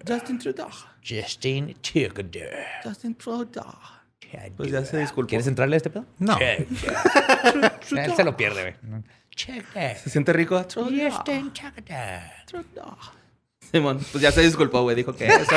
[0.07, 0.69] Justin Trudeau.
[1.07, 2.81] Justin Chagada.
[2.83, 3.77] Justin Trudeau.
[4.57, 5.29] Pues ya se disculpó.
[5.29, 6.07] ¿Quieres entrarle a este pedo?
[6.17, 6.35] No.
[6.39, 6.65] Él
[8.15, 9.03] se lo pierde, güey.
[9.35, 10.65] ¿Se siente rico?
[10.65, 11.11] Trudeau.
[11.11, 12.43] Justin Chagada.
[12.47, 12.97] Trudeau.
[13.71, 14.95] Simón, pues ya se disculpó, güey.
[14.95, 15.55] Dijo que eso.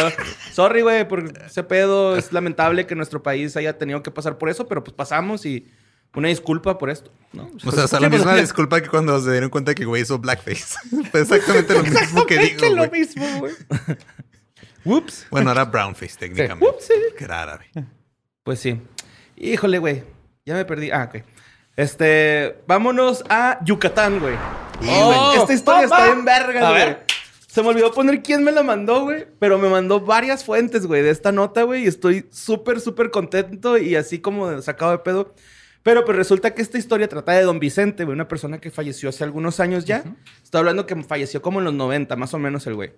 [0.53, 2.17] Sorry, güey, por ese pedo.
[2.17, 5.67] Es lamentable que nuestro país haya tenido que pasar por eso, pero pues pasamos y
[6.15, 7.51] una disculpa por esto, ¿no?
[7.67, 10.03] O sea, hasta la Sí, pues, misma disculpa que cuando se dieron cuenta que güey
[10.03, 10.77] hizo blackface.
[11.11, 13.01] Fue exactamente lo mismo que Exactamente digo, lo güey.
[13.01, 13.55] mismo, güey.
[14.85, 15.27] Whoops.
[15.31, 16.67] Bueno, era brownface técnicamente.
[16.69, 16.95] Ups, sí.
[17.19, 17.67] Que era árabe.
[18.45, 18.81] Pues sí.
[19.37, 20.05] Híjole, güey.
[20.47, 20.91] Ya me perdí.
[20.91, 21.23] Ah, ok.
[21.77, 24.37] Este, vámonos a Yucatán, güey.
[24.87, 26.03] Oh, Esta historia papá.
[26.03, 26.97] está bien verga, güey.
[27.55, 29.27] Se me olvidó poner quién me la mandó, güey.
[29.39, 31.85] Pero me mandó varias fuentes, güey, de esta nota, güey.
[31.85, 35.33] Y estoy súper, súper contento y así como sacado de pedo.
[35.85, 38.13] Pero pues resulta que esta historia trata de Don Vicente, güey.
[38.13, 40.03] Una persona que falleció hace algunos años ya.
[40.43, 42.93] Estoy hablando que falleció como en los 90, más o menos el güey.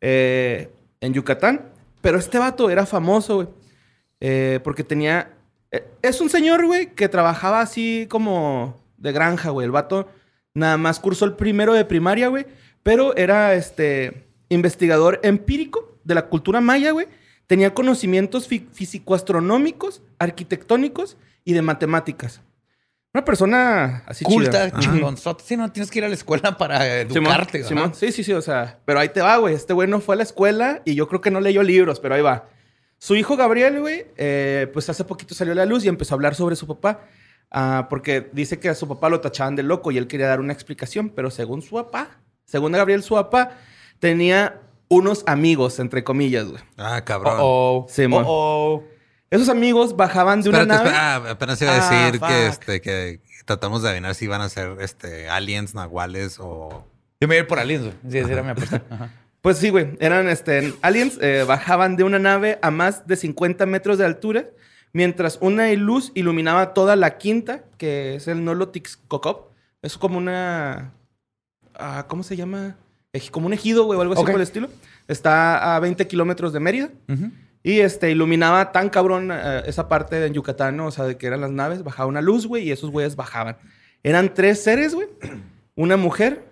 [0.00, 0.70] Eh,
[1.02, 1.74] en Yucatán.
[2.00, 3.48] Pero este vato era famoso, güey.
[4.20, 5.36] Eh, porque tenía...
[5.70, 9.66] eh, es un señor, güey, que trabajaba así como de granja, güey.
[9.66, 10.08] El vato
[10.54, 12.46] nada más cursó el primero de primaria, güey.
[12.82, 17.06] Pero era, este, investigador empírico de la cultura maya, güey.
[17.46, 22.40] Tenía conocimientos fi- físico-astronómicos, arquitectónicos y de matemáticas.
[23.14, 24.24] Una persona así.
[24.24, 25.44] Culta, chingonzote.
[25.44, 27.68] Si no tienes que ir a la escuela para Simón, educarte, ¿verdad?
[27.68, 27.94] Simón.
[27.94, 29.54] Sí, sí, sí, o sea, pero ahí te va, güey.
[29.54, 32.14] Este güey no fue a la escuela y yo creo que no leyó libros, pero
[32.14, 32.48] ahí va.
[32.98, 36.16] Su hijo Gabriel, güey, eh, pues hace poquito salió a la luz y empezó a
[36.16, 37.00] hablar sobre su papá.
[37.50, 40.40] ah, porque dice que a su papá lo tachaban de loco y él quería dar
[40.40, 43.52] una explicación, pero según su papá, según Gabriel, su papá
[43.98, 46.62] tenía unos amigos, entre comillas, güey.
[46.76, 47.36] Ah, cabrón.
[47.38, 47.88] Oh, oh.
[47.88, 48.24] Simón.
[48.26, 48.84] Oh, oh.
[49.30, 50.90] Esos amigos bajaban de una Espérate, nave.
[50.90, 54.42] espera, ah, apenas iba a Ah, decir que, este, que tratamos de adivinar si iban
[54.42, 56.86] a ser este, aliens, nahuales o...
[57.20, 57.94] Yo me voy a ir por aliens, güey.
[58.10, 58.82] Sí, esa era mi apuesta.
[58.90, 59.10] Ajá.
[59.42, 59.96] Pues sí, güey.
[59.98, 61.18] Eran este, aliens.
[61.20, 64.44] eh, bajaban de una nave a más de 50 metros de altura,
[64.92, 69.50] mientras una luz iluminaba toda la quinta, que es el Nolotixcocop.
[69.82, 70.92] Es como una.
[72.08, 72.76] ¿Cómo se llama?
[73.30, 74.68] Como un ejido, güey, o algo así por el estilo.
[75.08, 76.90] Está a 20 kilómetros de Mérida.
[77.08, 77.30] Ujú.
[77.62, 80.86] Y este, iluminaba tan cabrón eh, esa parte de Yucatán, ¿no?
[80.86, 83.56] O sea, de que eran las naves, bajaba una luz, güey, y esos güeyes bajaban.
[84.02, 85.08] Eran tres seres, güey.
[85.74, 86.44] Una mujer,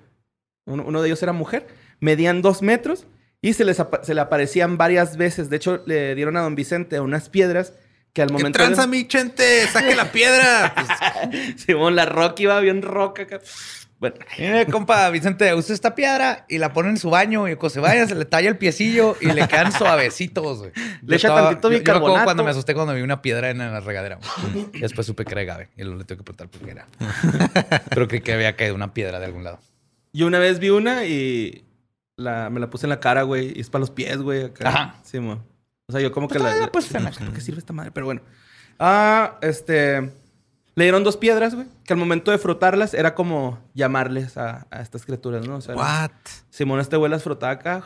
[0.64, 1.66] uno, uno de ellos era mujer,
[2.00, 3.06] medían dos metros
[3.42, 5.50] y se, les se le aparecían varias veces.
[5.50, 7.74] De hecho, le dieron a don Vicente unas piedras
[8.12, 8.58] que al ¿Qué momento...
[8.58, 9.66] tranza, mi chente?
[9.66, 10.74] ¡Saque la piedra!
[10.74, 13.40] Pues, Simón, la Rocky iba bien roca acá.
[14.00, 17.70] Bueno, Mire, compa, Vicente, usa esta piedra y la pone en su baño y cuando
[17.74, 20.72] se vaya se le talla el piecillo y le quedan suavecitos, güey.
[21.02, 22.24] Le echa Yo tantito yo- yo acuerdo bicarbonato.
[22.24, 24.18] cuando me asusté cuando vi una piedra en la regadera.
[24.72, 26.86] Y después supe que era agave y luego le tengo que preguntar por qué era.
[27.90, 29.60] Pero creí que había caído una piedra de algún lado.
[30.12, 31.64] yo una vez vi una y
[32.16, 33.52] la, me la puse en la cara, güey.
[33.56, 34.44] Y es para los pies, güey.
[34.44, 34.68] Acá.
[34.68, 34.94] Ajá.
[35.04, 35.44] Simón.
[35.88, 36.64] O sea, yo como que Pues, la...
[36.64, 37.90] ah, pues, ¿Para qué sirve esta madre?
[37.90, 38.22] Pero bueno.
[38.78, 40.10] Ah, este...
[40.76, 41.66] Le dieron dos piedras, güey.
[41.84, 45.56] Que al momento de frotarlas era como llamarles a, a estas criaturas, ¿no?
[45.56, 46.10] O sea, ¿what?
[46.50, 47.82] Simón este güey las frotaba acá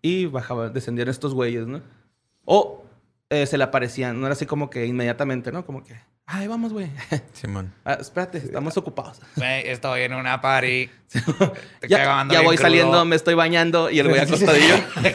[0.00, 1.82] y bajaba, descendían estos güeyes, ¿no?
[2.44, 2.84] O
[3.30, 5.66] eh, se le aparecían, no era así como que inmediatamente, ¿no?
[5.66, 5.96] Como que,
[6.26, 6.90] ay, vamos, güey.
[7.32, 7.72] Simón.
[7.84, 9.20] Ah, espérate, estamos ocupados.
[9.36, 10.88] Güey, estoy en una party.
[11.80, 12.68] Te ya ya voy crudo.
[12.68, 14.76] saliendo, me estoy bañando y el güey acostadillo.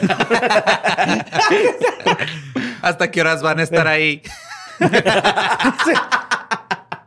[2.82, 4.22] ¿Hasta qué horas van a estar ahí?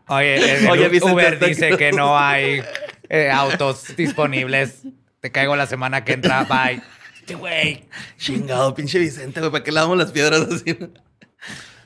[0.08, 2.62] Oye, el Oye, Vicente, Uber dice que- no hay
[3.10, 4.84] eh, autos disponibles.
[5.20, 6.44] Te caigo la semana que entra.
[6.44, 6.82] Bye.
[7.20, 7.86] Este güey.
[8.18, 10.78] Chingado, pinche Vicente, güey, ¿para qué le damos las piedras así?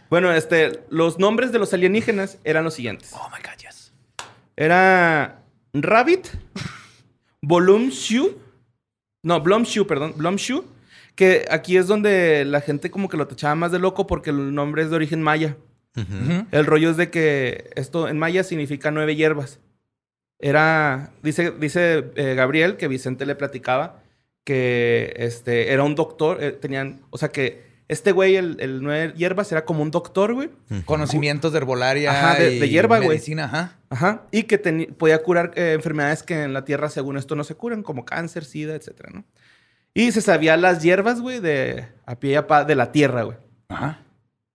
[0.10, 3.12] bueno, este, los nombres de los alienígenas eran los siguientes.
[3.14, 3.94] Oh my God, yes.
[4.56, 6.28] Era Rabbit,
[7.42, 8.36] Volumshoe,
[9.24, 10.64] no, Blumshoe, perdón, Blumshoe,
[11.16, 14.54] que aquí es donde la gente como que lo tachaba más de loco porque el
[14.56, 15.56] nombre es de origen maya.
[16.52, 19.60] El rollo es de que esto en maya significa nueve hierbas.
[20.40, 24.02] Era, dice, dice eh, Gabriel que Vicente le platicaba
[24.44, 29.14] que este, era un doctor, eh, tenían, o sea que este güey, el, el nueve
[29.16, 30.50] hierbas, era como un doctor, güey.
[30.86, 32.12] Conocimientos de herbolaria.
[32.12, 33.10] Ajá, de- y de hierba, güey.
[33.10, 33.78] Medicina, ajá.
[33.90, 34.24] Ajá.
[34.32, 34.58] Y que
[34.98, 38.44] podía curar eh, enfermedades que en la tierra, según esto, no se curan, como cáncer,
[38.44, 39.24] sida, etcétera, ¿no?
[39.94, 43.24] Y se sabía las hierbas, güey, de a pie y a pa de la tierra,
[43.24, 43.38] güey.
[43.70, 44.02] Ajá.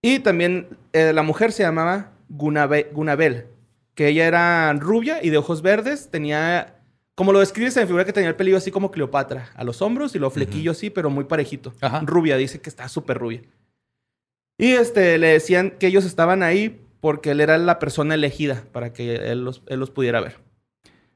[0.03, 3.47] Y también eh, la mujer se llamaba Gunabe- Gunabel,
[3.95, 6.81] que ella era rubia y de ojos verdes, tenía,
[7.15, 9.81] como lo describe, se me figura que tenía el pelillo así como Cleopatra, a los
[9.81, 11.73] hombros y los flequillos así, pero muy parejito.
[11.81, 12.01] Ajá.
[12.05, 13.43] Rubia, dice que está súper rubia.
[14.59, 18.93] Y este, le decían que ellos estaban ahí porque él era la persona elegida para
[18.93, 20.39] que él los, él los pudiera ver.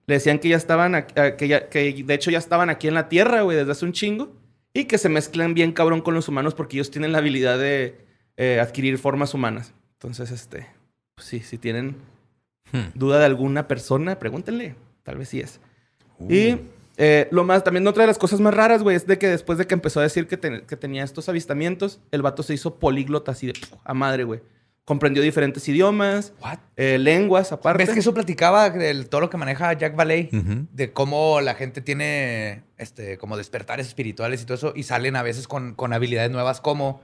[0.06, 2.94] Le decían que ya estaban, aquí- que, ya, que de hecho ya estaban aquí en
[2.94, 4.32] la Tierra, güey, desde hace un chingo.
[4.72, 8.05] Y que se mezclan bien cabrón con los humanos porque ellos tienen la habilidad de
[8.36, 9.72] eh, adquirir formas humanas.
[9.94, 10.66] Entonces, este,
[11.14, 11.96] pues sí, si tienen
[12.72, 12.90] Hmm.
[12.94, 14.74] duda de alguna persona, pregúntenle.
[15.04, 15.60] Tal vez sí es.
[16.18, 16.32] Uh.
[16.32, 16.60] Y
[16.96, 19.56] eh, lo más, también otra de las cosas más raras, güey, es de que después
[19.56, 22.74] de que empezó a decir que, ten- que tenía estos avistamientos, el vato se hizo
[22.80, 23.52] políglota así de
[23.84, 24.40] a madre, güey.
[24.84, 26.58] Comprendió diferentes idiomas, What?
[26.76, 27.84] eh, lenguas aparte.
[27.84, 30.28] ¿Ves que eso platicaba de todo lo que maneja Jack Valley?
[30.72, 35.22] De cómo la gente tiene este, como despertares espirituales y todo eso, y salen a
[35.22, 37.00] veces con, con habilidades nuevas como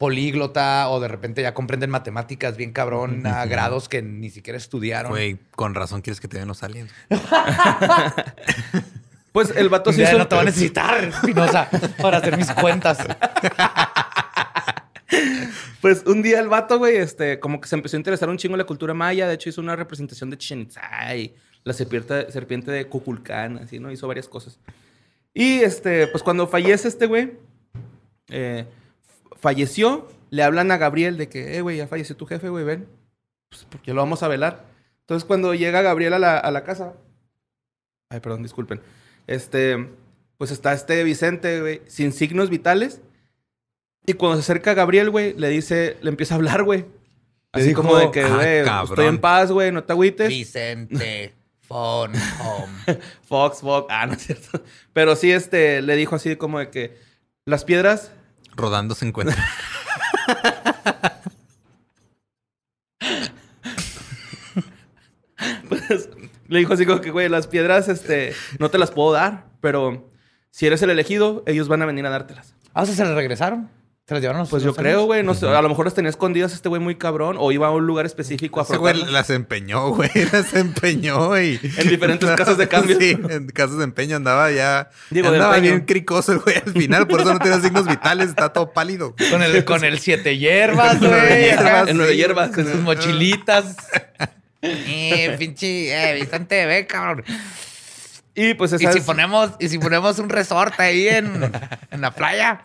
[0.00, 5.12] políglota o de repente ya comprenden matemáticas bien cabrón a grados que ni siquiera estudiaron.
[5.12, 6.90] Güey, con razón quieres que te den los aliens.
[9.32, 10.18] Pues el vato se Ya hizo...
[10.18, 11.70] no te va a necesitar, Espinosa,
[12.02, 12.98] para hacer mis cuentas.
[15.80, 18.54] Pues un día el vato, güey, este, como que se empezó a interesar un chingo
[18.54, 19.26] en la cultura maya.
[19.26, 21.34] De hecho, hizo una representación de Chichen Itza y
[21.64, 23.90] la serpiente, serpiente de Kukulcán, así, ¿no?
[23.90, 24.58] Hizo varias cosas.
[25.32, 27.32] Y, este, pues cuando fallece este güey,
[28.28, 28.66] eh,
[29.40, 32.86] falleció, le hablan a Gabriel de que, eh, güey, ya falleció tu jefe, güey, ven.
[33.48, 34.64] Pues porque lo vamos a velar.
[35.00, 36.94] Entonces, cuando llega Gabriel a la, a la casa...
[38.10, 38.80] Ay, perdón, disculpen.
[39.26, 39.88] Este,
[40.38, 43.00] pues está este Vicente, güey, sin signos vitales.
[44.06, 46.86] Y cuando se acerca a Gabriel, güey, le dice, le empieza a hablar, güey.
[47.52, 48.90] Así dijo, como de que, "Ah, güey, cabrón".
[48.92, 50.28] estoy en paz, güey, no te agüites.
[50.28, 52.72] Vicente, phone, home.
[53.22, 54.62] Fox, Fox, ah, no es cierto.
[54.92, 56.96] Pero sí, este, le dijo así como de que
[57.44, 58.12] las piedras,
[58.56, 59.36] Rodando se encuentra.
[65.68, 66.08] pues,
[66.48, 70.10] le dijo así como que, güey, las piedras, este, no te las puedo dar, pero
[70.50, 72.54] si eres el elegido, ellos van a venir a dártelas.
[72.74, 73.70] Ah, o sea, se le regresaron.
[74.10, 76.08] Se las llevaron los Pues yo creo, güey, no sé, a lo mejor las tenía
[76.10, 79.12] escondidas este güey muy cabrón, o iba a un lugar específico a Ese güey frotarlas.
[79.12, 80.10] las empeñó, güey.
[80.32, 81.60] Las empeñó y...
[81.76, 82.98] En diferentes casas de cambio.
[82.98, 84.90] Sí, en casas de empeño andaba ya...
[85.10, 87.06] Digo, de andaba bien cricoso el güey al final.
[87.06, 88.30] Por eso no tiene signos vitales.
[88.30, 89.14] Está todo pálido.
[89.30, 91.50] Con el, con el siete hierbas, güey.
[91.86, 92.50] En nueve hierbas.
[92.50, 93.76] Con sus mochilitas.
[94.62, 97.22] eh, pinche, eh, Vicente, ve, cabrón.
[98.34, 101.52] Y pues Y esa si es- ponemos, y si ponemos un resort ahí en,
[101.92, 102.62] en la playa.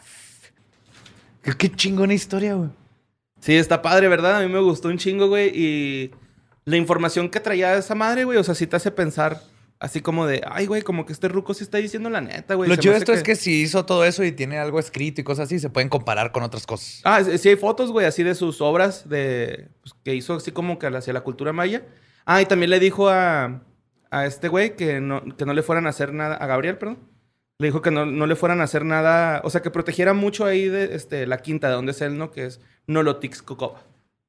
[1.58, 2.70] Qué, chingona historia, güey.
[3.40, 4.38] Sí, está padre, ¿verdad?
[4.38, 5.52] A mí me gustó un chingo, güey.
[5.54, 6.12] Y
[6.66, 9.42] la información que traía esa madre, güey, o sea, sí te hace pensar
[9.80, 12.70] así como de, ay, güey, como que este ruco sí está diciendo la neta, güey.
[12.70, 15.24] Lo chido de esto es que si hizo todo eso y tiene algo escrito y
[15.24, 17.02] cosas así, se pueden comparar con otras cosas.
[17.04, 20.52] Ah, sí sí hay fotos, güey, así de sus obras de pues, que hizo así
[20.52, 21.86] como que hacia la cultura maya.
[22.26, 23.62] Ah, y también le dijo a,
[24.10, 27.15] a este güey que no, que no le fueran a hacer nada, a Gabriel, perdón.
[27.60, 30.46] Le dijo que no, no le fueran a hacer nada, o sea, que protegiera mucho
[30.46, 32.32] ahí de este, la quinta, de donde es él, ¿no?
[32.32, 33.82] Que es Nolotix Cocoba.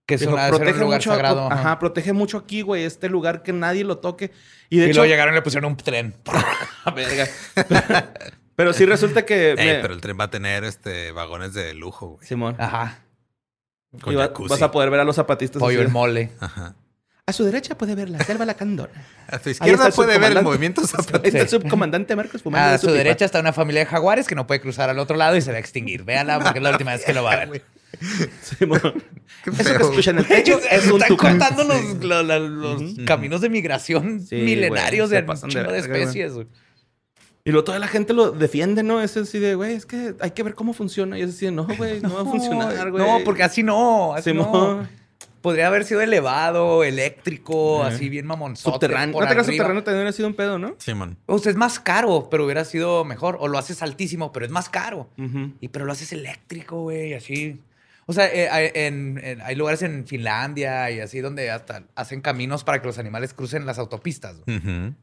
[0.07, 0.41] Que es, Dijo, un
[0.81, 1.47] lugar mucho, sagrado.
[1.51, 1.61] ajá.
[1.61, 1.79] ajá.
[1.81, 4.31] protege mucho aquí, güey, este lugar que nadie lo toque.
[4.71, 6.15] Y de y hecho, luego llegaron y le pusieron un tren.
[6.85, 7.27] a verga.
[8.55, 9.51] pero sí resulta que...
[9.59, 12.27] Ey, me- pero el tren va a tener este vagones de lujo, güey.
[12.29, 12.55] Simón.
[12.61, 13.01] Ajá.
[14.01, 15.59] Con Y va- vas a poder ver a los zapatistas.
[15.59, 16.31] Pollo el mole.
[16.39, 16.77] Ajá.
[17.29, 18.93] A su derecha puede ver la selva la candona.
[19.29, 21.27] A Ahí izquierda puede ver el movimiento zapatista.
[21.27, 24.37] está el subcomandante Marcos fumando A de su derecha está una familia de jaguares que
[24.37, 26.05] no puede cruzar al otro lado y se va a extinguir.
[26.05, 27.49] Véanla porque es la última vez que lo va a ver.
[27.99, 28.65] Qué
[29.51, 29.91] Eso que feo.
[29.91, 35.11] escuchan en el techo Ellos es un están cortando los, caminos de migración Sí, milenarios
[35.11, 36.33] de de de especies.
[37.45, 39.03] Y luego toda la gente lo defiende, ¿no?
[39.03, 41.19] Es así de, güey, es que hay que ver cómo funciona.
[41.19, 43.05] Y es así, no, güey, no va a funcionar, güey.
[43.05, 44.15] No, porque así no.
[44.15, 44.87] Así no.
[45.47, 48.73] Podría haber sido elevado, eléctrico, así bien mamonzote.
[48.75, 49.13] Subterráneo.
[49.13, 50.75] por No te subterráneo también hubiera sido un pedo, ¿no?
[50.79, 51.19] Simón.
[51.27, 53.37] O sea, es más caro, pero hubiera sido mejor.
[53.39, 55.09] O lo haces altísimo, pero es más caro.
[55.61, 57.61] Y pero lo haces eléctrico, güey, así.
[58.09, 62.21] O sea, eh, hay- en- en- hay lugares en Finlandia y así donde hasta hacen
[62.21, 64.37] caminos para que los animales crucen las autopistas,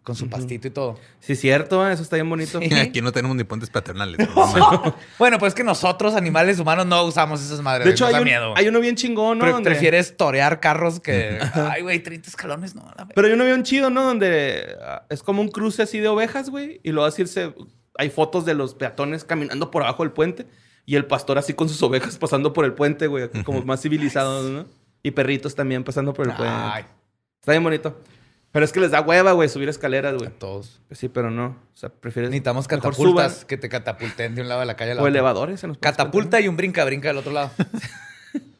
[0.03, 0.97] con su pastito y todo.
[1.19, 2.61] Sí, cierto, eso está bien bonito.
[2.61, 2.73] Sí.
[2.73, 4.17] Aquí no tenemos ni puentes paternales.
[4.35, 4.95] no.
[5.19, 7.85] Bueno, pues que nosotros, animales humanos, no usamos esas madres.
[7.85, 8.53] De hecho, hay, da un- miedo.
[8.55, 9.43] hay uno bien chingón, ¿no?
[9.43, 11.39] Pre- Donde- Prefieres torear carros que.
[11.55, 12.89] Ay, güey, 30 escalones, no.
[12.97, 14.03] la Pero hay uno bien chido, ¿no?
[14.03, 16.79] Donde ah, es como un cruce así de ovejas, güey.
[16.83, 17.53] Y luego así irse...
[17.95, 20.47] Hay fotos de los peatones caminando por abajo del puente.
[20.85, 23.29] Y el pastor así con sus ovejas pasando por el puente, güey.
[23.43, 24.65] Como más civilizados, ¿no?
[25.01, 26.53] Y perritos también pasando por el puente.
[26.55, 26.85] Ay,
[27.39, 27.99] Está bien bonito.
[28.51, 30.27] Pero es que les da hueva, güey, subir escaleras, güey.
[30.27, 30.79] a todos.
[30.87, 31.47] Pues sí, pero no.
[31.47, 32.29] O sea, prefieres...
[32.29, 35.09] Necesitamos catapultas que te catapulten de un lado de la calle a la O otra.
[35.09, 35.59] elevadores.
[35.59, 37.51] se nos Catapulta y un brinca-brinca del otro lado.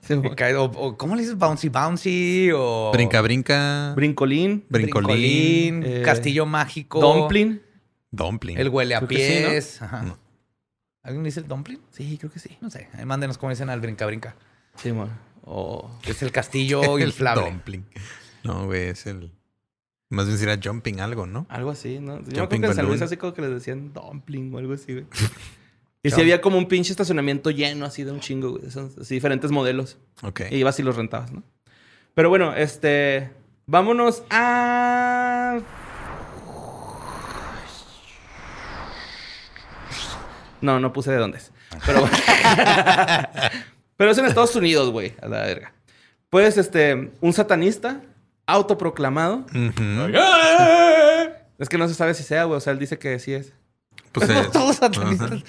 [0.01, 1.38] Sí, o, o, ¿Cómo le dices?
[1.38, 2.91] Bouncy Bouncy o...
[2.91, 3.93] Brinca, brinca.
[3.95, 4.65] Brincolín.
[4.67, 5.79] Brincolín.
[5.79, 6.99] Brincolín, eh, Castillo Mágico.
[6.99, 7.62] Dumpling.
[8.12, 8.57] Dumpling.
[8.57, 9.81] El huele a pies.
[9.81, 10.03] Ajá.
[10.03, 10.17] No.
[11.04, 11.80] ¿Alguien dice el dumpling?
[11.92, 12.58] Sí, creo que sí.
[12.62, 12.88] No sé.
[12.94, 14.36] Ahí mándenos cómo dicen al brinca-brinca.
[14.76, 15.10] Sí, man.
[15.44, 15.92] O...
[16.08, 17.44] Es el castillo El inflable.
[17.46, 17.86] dumpling.
[18.44, 19.32] No, güey, es el.
[20.10, 21.46] Más bien sería jumping algo, ¿no?
[21.50, 22.20] Algo así, ¿no?
[22.20, 24.74] Yo creo Jumping que en San Luis así como que les decían dumpling o algo
[24.74, 25.06] así, güey.
[26.04, 28.66] y si había como un pinche estacionamiento lleno así de un chingo, güey.
[28.66, 29.98] Esos, así diferentes modelos.
[30.22, 30.42] Ok.
[30.52, 31.44] Y ibas y los rentabas, ¿no?
[32.13, 33.32] Pero bueno, este...
[33.66, 35.60] Vámonos a...
[40.63, 41.52] No, no puse de dónde es.
[41.86, 42.08] Pero,
[43.97, 45.13] Pero es en Estados Unidos, güey.
[45.21, 45.73] A la verga.
[46.30, 47.12] Pues, este...
[47.19, 47.99] Un satanista
[48.47, 49.45] autoproclamado.
[49.54, 50.13] Ujú.
[51.60, 52.58] Es que no se sabe si sea, güey.
[52.58, 53.52] O sea, él dice que sí es.
[54.13, 55.43] Pues, eh, Todos satanistas.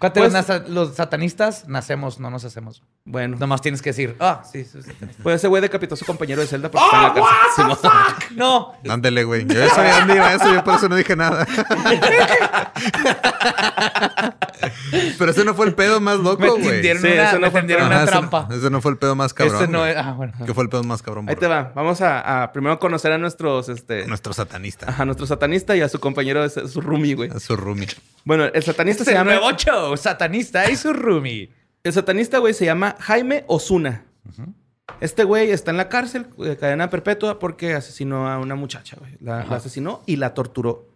[0.00, 2.82] Pues- los, satanistas nacemos, no nos hacemos.
[3.04, 3.36] Bueno.
[3.38, 4.90] Nomás tienes que decir, ah, sí, sí, sí.
[5.22, 7.78] Pues ese güey decapitó a su compañero de celda porque está en la cárcel.
[7.78, 7.78] Simón.
[8.36, 9.44] No, Ándale, güey.
[9.46, 11.46] Yo ya sabía dónde iba eso, yo por eso no dije nada.
[15.18, 16.62] Pero ese no fue el pedo más loco, güey.
[16.62, 18.48] tendieron Sí, una, eso no me tendieron Ajá, una ese- trampa.
[18.50, 19.56] Ese, no fue el pedo más cabrón.
[19.56, 20.32] Este no es, ah, bueno.
[20.44, 21.28] ¿Qué fue el pedo más cabrón?
[21.28, 21.72] Ahí te va.
[21.74, 24.06] Vamos a, a primero conocer a nuestros, este...
[24.06, 24.86] Nuestro satanista.
[24.88, 27.30] Ajá, nuestro satanista y a su compañero, su roomie, güey.
[27.30, 27.88] A su roomie.
[28.24, 29.32] Bueno, el satanista Este se llama...
[29.32, 29.50] nuevo
[29.98, 31.50] satanista y su roomie.
[31.82, 34.04] El satanista, güey, se llama Jaime Osuna.
[35.00, 39.16] Este güey está en la cárcel de cadena perpetua porque asesinó a una muchacha, güey.
[39.20, 40.86] La, la asesinó y la torturó.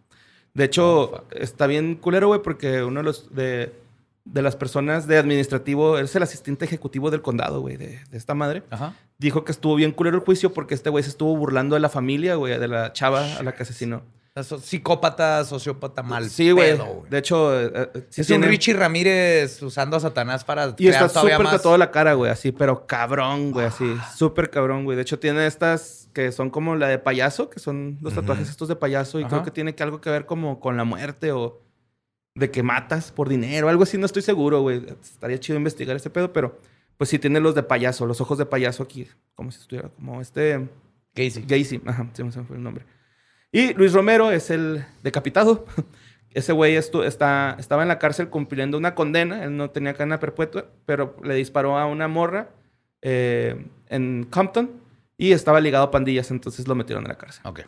[0.52, 3.72] De hecho, está bien culero, güey, porque uno de los de,
[4.24, 8.34] de las personas de administrativo, es el asistente ejecutivo del condado, güey, de, de esta
[8.34, 8.62] madre.
[8.70, 8.94] Ajá.
[9.18, 11.88] Dijo que estuvo bien culero el juicio porque este güey se estuvo burlando de la
[11.88, 14.02] familia, güey, de la chava a la que asesinó.
[14.42, 16.28] Psicópata, sociópata, mal.
[16.28, 16.76] sí, güey.
[17.08, 20.88] De hecho, eh, eh, sí es tiene- un Richie Ramírez usando a Satanás para Y
[20.88, 21.52] está súper más.
[21.52, 23.94] tatuado la cara, güey, así, pero cabrón, güey, así.
[24.16, 24.96] Súper cabrón, güey.
[24.96, 28.66] De hecho, tiene estas que son como la de payaso, que son los tatuajes estos
[28.68, 29.30] de payaso, y Ajá.
[29.30, 31.60] creo que tiene que algo que ver como con la muerte o
[32.36, 34.84] de que matas por dinero, algo así, no estoy seguro, güey.
[35.00, 36.58] Estaría chido investigar ese pedo, pero
[36.96, 40.20] pues sí tiene los de payaso, los ojos de payaso aquí, como si estuviera, como
[40.20, 40.68] este
[41.14, 41.44] Casey.
[41.46, 42.84] Gacy, ajá, se me fue el nombre.
[43.54, 45.64] Y Luis Romero es el decapitado.
[46.34, 49.44] Ese güey está, estaba en la cárcel cumpliendo una condena.
[49.44, 52.48] Él no tenía cadena perpetua, pero le disparó a una morra
[53.02, 54.70] eh, en Compton
[55.16, 57.42] y estaba ligado a pandillas, entonces lo metieron en la cárcel.
[57.44, 57.60] Ok.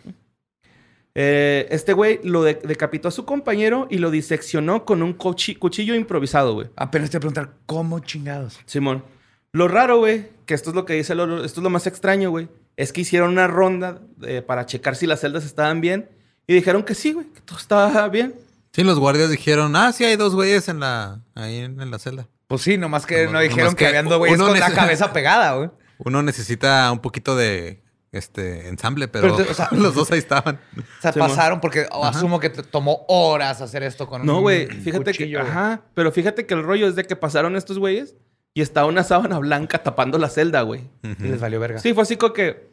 [1.14, 5.57] Eh, este güey lo de- decapitó a su compañero y lo diseccionó con un cuchi-
[5.59, 6.66] cuchillo improvisado, güey.
[6.77, 8.59] Apenas te voy a preguntar, ¿cómo chingados?
[8.66, 9.05] Simón.
[9.53, 12.31] Lo raro, güey, que esto es lo que dice Lolo, esto es lo más extraño,
[12.31, 16.09] güey, es que hicieron una ronda eh, para checar si las celdas estaban bien
[16.47, 18.35] y dijeron que sí, güey, que todo estaba bien.
[18.73, 21.99] Sí, los guardias dijeron, ah, sí, hay dos güeyes en la, ahí en, en la
[21.99, 22.29] celda.
[22.47, 25.55] Pues sí, nomás que no dijeron que, que habían dos güeyes con la cabeza pegada,
[25.55, 25.71] güey.
[25.99, 30.19] Uno necesita un poquito de este ensamble, pero, Pero te- o sea- los dos ahí
[30.19, 30.61] estaban.
[30.77, 34.37] O sea, Sí, pasaron porque oh, asumo que te tomó horas hacer esto con No,
[34.37, 37.57] un güey, fíjate cuchillo, que, ajá, pero fíjate que el rollo es de que pasaron
[37.57, 38.15] estos güeyes
[38.57, 40.88] y estaba una sábana blanca tapando la celda, güey.
[41.03, 41.79] Y les valió verga.
[41.79, 42.71] Sí, fue así como que,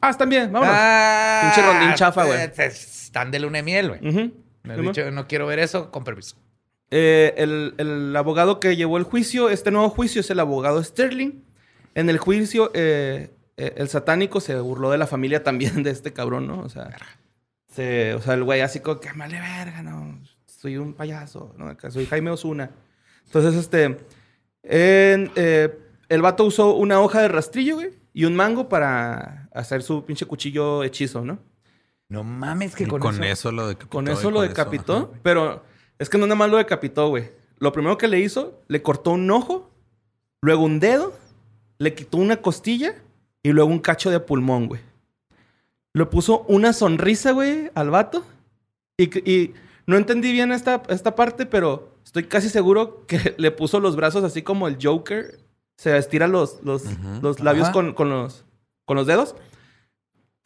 [0.00, 0.74] ah, están bien, vámonos.
[0.74, 2.40] Ah, Pinche rondín chafa, güey.
[2.56, 4.08] Están de luna de miel, güey.
[4.08, 4.32] Ujú.
[4.62, 4.92] Me he Simón.
[4.94, 6.36] dicho, no quiero ver eso, con permiso.
[6.90, 11.42] Eh, el, el abogado que llevó el juicio, este nuevo juicio es el abogado Sterling.
[11.94, 16.14] En el juicio, eh, eh, el satánico se burló de la familia también de este
[16.14, 16.60] cabrón, ¿no?
[16.60, 16.88] O sea,
[17.70, 21.66] se- o sea el güey así como que vale verga, no, soy un payaso, ¿no?
[21.68, 22.70] Acá Soy Jaime Osuna.
[23.26, 23.98] Entonces, este,
[24.68, 25.76] en, eh,
[26.08, 30.26] el vato usó una hoja de rastrillo, güey, y un mango para hacer su pinche
[30.26, 31.38] cuchillo hechizo, ¿no?
[32.08, 33.24] No mames que con, con, eso...
[33.24, 33.90] eso, lo decapitó.
[33.90, 35.20] Con eso lo decapitó, ajá.
[35.22, 35.62] pero
[35.98, 37.30] es que no nada más lo decapitó, güey.
[37.58, 39.70] Lo primero que le hizo, le cortó un ojo,
[40.40, 41.12] luego un dedo,
[41.78, 42.94] le quitó una costilla
[43.42, 44.80] y luego un cacho de pulmón, güey.
[45.94, 48.24] Le puso una sonrisa, güey, al vato.
[48.96, 49.54] Y, y
[49.86, 54.24] no entendí bien esta, esta parte, pero estoy casi seguro que le puso los brazos
[54.24, 55.38] así como el Joker.
[55.76, 57.20] Se estira los, los, Ujú.
[57.22, 58.44] los labios con, con los,
[58.86, 59.36] con los dedos.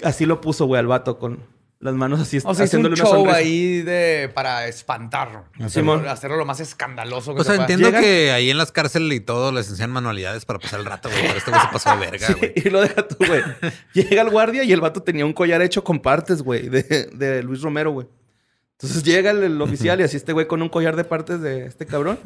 [0.04, 1.38] Así lo puso, güey, al vato con
[1.78, 3.36] las manos así, O sea, haciéndole un una show sonrisa.
[3.38, 5.44] ahí de, para espantar.
[5.54, 6.06] Hacerlo, Simón.
[6.08, 7.62] hacerlo lo más escandaloso que O sea, pueda.
[7.62, 10.86] entiendo Llegan- que ahí en las cárceles y todo les enseñan manualidades para pasar el
[10.86, 11.22] rato, güey.
[11.22, 12.52] Pero este güey se pasó de verga, Sí, güey.
[12.56, 13.42] y lo deja tú, güey.
[13.94, 17.42] llega el guardia y el vato tenía un collar hecho con partes, güey, de, de
[17.42, 18.06] Luis Romero, güey.
[18.82, 21.66] Entonces llega el, el oficial y así este güey con un collar de partes de
[21.66, 22.18] este cabrón.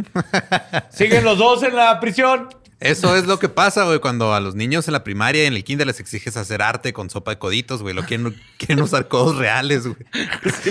[0.90, 2.49] Siguen los dos en la prisión.
[2.81, 5.55] Eso es lo que pasa, güey, cuando a los niños en la primaria y en
[5.55, 7.95] el kinder les exiges hacer arte con sopa de coditos, güey.
[7.95, 9.97] Lo quieren, quieren usar codos reales, güey.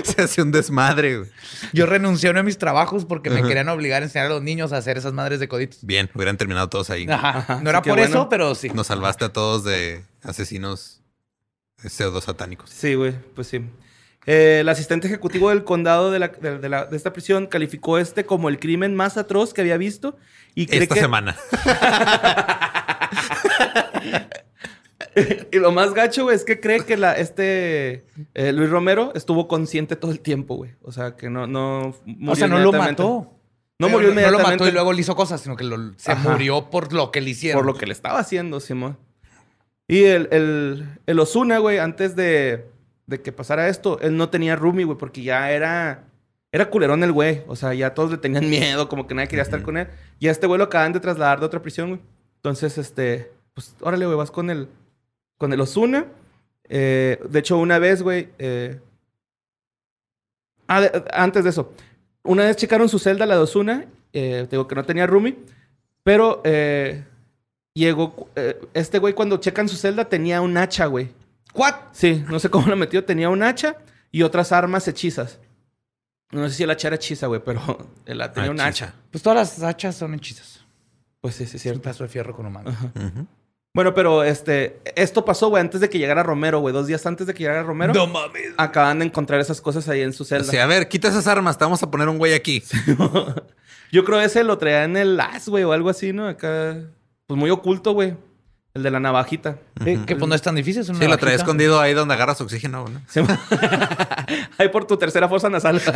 [0.04, 1.30] Se hace un desmadre, güey.
[1.74, 4.43] Yo renuncié a uno de mis trabajos porque me querían obligar a enseñar a los
[4.43, 5.80] niños a hacer esas madres de coditos.
[5.82, 7.08] Bien, hubieran terminado todos ahí.
[7.10, 7.39] Ajá.
[7.39, 8.06] Ajá, no era por bueno.
[8.06, 8.69] eso, pero sí.
[8.69, 11.02] Nos salvaste a todos de asesinos
[11.84, 12.69] pseudo satánicos.
[12.69, 13.62] Sí, güey, pues sí.
[14.28, 17.98] Eh, el asistente ejecutivo del condado de, la- de- de la- de esta prisión calificó
[18.00, 20.18] este como el crimen más atroz que había visto.
[20.56, 21.36] Y cree Esta que, semana.
[25.52, 29.48] y lo más gacho, güey, es que cree que la, este eh, Luis Romero estuvo
[29.48, 30.72] consciente todo el tiempo, güey.
[30.82, 33.04] O sea, que no, no murió O sea, no lo inmediatamente.
[33.04, 33.32] mató.
[33.78, 34.64] No Pero murió No lo inmediatamente.
[34.64, 36.30] mató y luego le hizo cosas, sino que lo- se Ajá.
[36.32, 37.60] murió por lo que le hicieron.
[37.60, 38.98] Por lo que le estaba haciendo, Simón.
[39.88, 42.66] Y el, el, el Osuna, güey, antes de,
[43.08, 46.04] de que pasara esto, él no tenía roomie, güey, porque ya era.
[46.52, 47.44] Era culerón el güey.
[47.48, 49.88] O sea, ya todos le tenían miedo, como que nadie quería estar con él.
[50.20, 52.02] Y a este güey lo acaban de trasladar de otra prisión, güey.
[52.38, 53.32] Entonces, este.
[53.54, 54.68] Pues, órale, güey, vas con el.
[55.38, 56.06] Con el Osuna.
[56.70, 58.30] Eh, de hecho, una vez, güey.
[58.39, 58.80] eh,
[60.68, 61.74] Ah, de- antes de eso.
[62.24, 63.86] Una vez checaron su celda, la de Osuna.
[64.13, 65.38] Eh, digo que no tenía roomie.
[66.04, 67.04] Pero eh,
[67.74, 68.30] llegó.
[68.74, 71.10] este güey, cuando checan su celda, tenía un hacha, güey.
[71.56, 71.74] ¿What?
[71.94, 73.04] Sí, no sé cómo lo metió.
[73.06, 73.78] Tenía un hacha
[74.12, 75.39] y otras armas hechizas.
[76.32, 77.62] No sé si el hacha era hechiza, güey, pero
[78.06, 78.94] la- tenía un hacha.
[79.12, 80.65] Pues todas las hachas son hechizas.
[81.22, 81.82] Pues sí, sí, es Es un cierto.
[81.84, 82.70] pedazo de fierro con humano.
[82.70, 82.91] Ajá.
[82.96, 83.26] Ujú.
[83.74, 86.74] Bueno, pero este, esto pasó, güey, antes de que llegara Romero, güey.
[86.74, 87.94] Dos días antes de que llegara Romero.
[87.94, 88.54] No mames.
[88.58, 90.48] Acaban de encontrar esas cosas ahí en su celda.
[90.48, 92.63] Así, a ver, quita esas armas, te vamos a poner un güey aquí.
[93.91, 96.28] Yo creo ese lo traía en el as, güey, o algo así, ¿no?
[96.28, 96.78] Acá,
[97.28, 98.15] pues muy oculto, güey.
[98.76, 99.58] El de la navajita.
[99.84, 100.82] Que pues no es tan difícil.
[100.84, 101.44] Es una Sí, lo traía navajita.
[101.44, 103.02] escondido ahí donde agarras oxígeno, ¿no?
[104.58, 105.82] Ahí por tu tercera fosa nasal.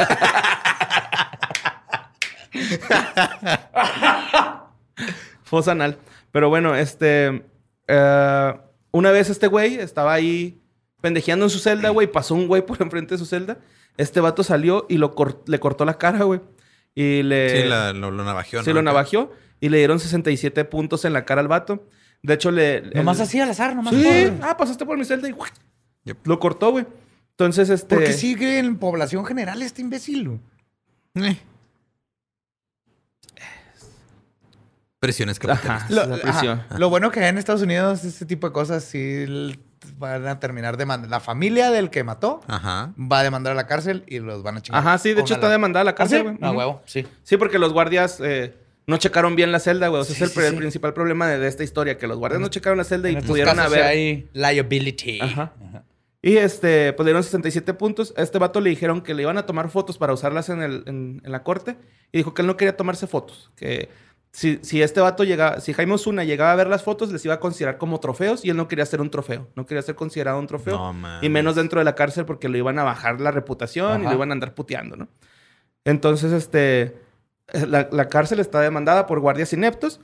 [5.43, 5.97] fosa anal.
[6.31, 7.43] Pero bueno, este.
[7.87, 8.53] eh,
[8.91, 10.61] una vez este güey estaba ahí
[11.01, 12.07] pendejeando en su celda, güey.
[12.11, 13.57] Pasó un güey por enfrente de su celda.
[13.97, 16.41] Este vato salió y lo cor- le cortó la cara, güey.
[16.95, 17.61] Y le.
[17.63, 18.75] Sí, la- lo, lo navajeó, sí, ¿no?
[18.75, 19.31] lo navajeó.
[19.61, 21.87] Y le dieron 67 puntos en la cara al vato.
[22.21, 22.81] De hecho, le.
[22.93, 23.93] Nomás el- así al azar, nomás.
[23.93, 24.03] Sí.
[24.37, 25.35] por- Ah, pasaste por mi celda y
[26.23, 26.85] lo cortó, güey.
[27.31, 27.95] Entonces, este.
[27.95, 30.39] Porque sigue en población general este imbécil.
[31.15, 31.37] Eh.
[34.99, 35.83] Presiones capitalistas.
[35.83, 35.93] Ajá.
[35.93, 36.23] Lo, la ajá.
[36.23, 36.63] prisión.
[36.77, 39.25] Lo bueno que en Estados Unidos este tipo de cosas sí
[39.97, 41.09] van a terminar demandando.
[41.09, 42.93] La familia del que mató Ajá.
[42.99, 44.81] va a demandar a la cárcel y los van a chingar.
[44.81, 46.37] Ajá, sí, de hecho está demandada a la ¿Ah, cárcel, sí?
[46.41, 46.57] Ah, Ujú.
[46.59, 47.07] huevo, sí.
[47.23, 48.53] Sí, porque los guardias eh,
[48.89, 50.01] no checaron bien la celda, güey.
[50.01, 50.57] O sea, Sí, es el, sí, el sí.
[50.57, 53.23] principal problema de, de esta historia, que los guardias no checaron la celda y En
[53.23, 53.85] pudieron casos haber...
[53.85, 55.19] hay liability.
[55.21, 55.53] Ajá.
[56.21, 58.13] Y este, pues le dieron 67 puntos.
[58.17, 60.83] A este vato le dijeron que le iban a tomar fotos para usarlas en, el,
[60.85, 61.77] en, en la corte.
[62.11, 63.51] Y dijo que él no quería tomarse fotos.
[63.55, 63.87] Que
[64.31, 67.35] si, si este vato llegaba, si Jaime Osuna llegaba a ver las fotos, les iba
[67.35, 68.43] a considerar como trofeos.
[68.43, 69.47] Y él no quería ser un trofeo.
[69.55, 70.93] No quería ser considerado un trofeo.
[70.93, 74.07] No, y menos dentro de la cárcel porque le iban a bajar la reputación y
[74.07, 75.07] le iban a andar puteando, ¿no?
[75.85, 76.97] Entonces, este,
[77.53, 79.99] la, la cárcel está demandada por guardias ineptos.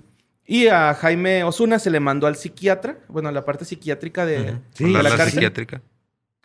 [0.48, 4.42] Y a Jaime Osuna se le mandó al psiquiatra, bueno, a la parte psiquiátrica de,
[4.52, 4.60] Ujú.
[4.74, 5.32] Sí, Por de la la cárcel.
[5.34, 5.82] psiquiátrica.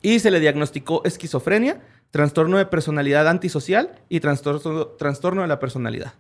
[0.00, 6.14] Y se le diagnosticó esquizofrenia, trastorno de personalidad antisocial y trastorno, trastorno de la personalidad.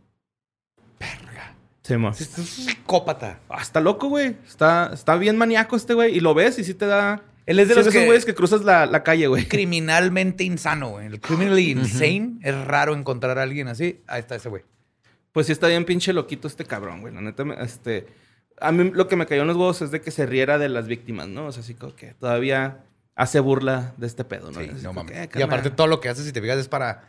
[0.98, 1.54] Verga.
[1.82, 2.10] Sí, mo.
[2.10, 3.40] Es un psicópata.
[3.48, 4.36] Ah, está loco, güey.
[4.46, 6.14] Está, está bien maníaco este güey.
[6.14, 7.22] Y lo ves y sí te da...
[7.46, 9.44] Él es de sí los esos que- güeyes que cruzas la, la calle, güey.
[9.48, 11.06] Criminalmente insano, güey.
[11.06, 12.38] El criminally insane.
[12.42, 14.00] Es raro encontrar a alguien así.
[14.06, 14.62] Ahí está ese güey.
[15.32, 17.14] Pues sí está bien pinche loquito este cabrón, güey.
[17.14, 18.06] La neta, este...
[18.60, 20.68] A mí lo que me cayó en los huevos es de que se riera de
[20.68, 21.46] las víctimas, ¿no?
[21.46, 22.84] O sea, así como que todavía
[23.14, 24.60] hace burla de este pedo, ¿no?
[24.60, 25.16] Sí, no mames.
[25.16, 27.08] eh, Y aparte todo lo que hace, si te fijas, es para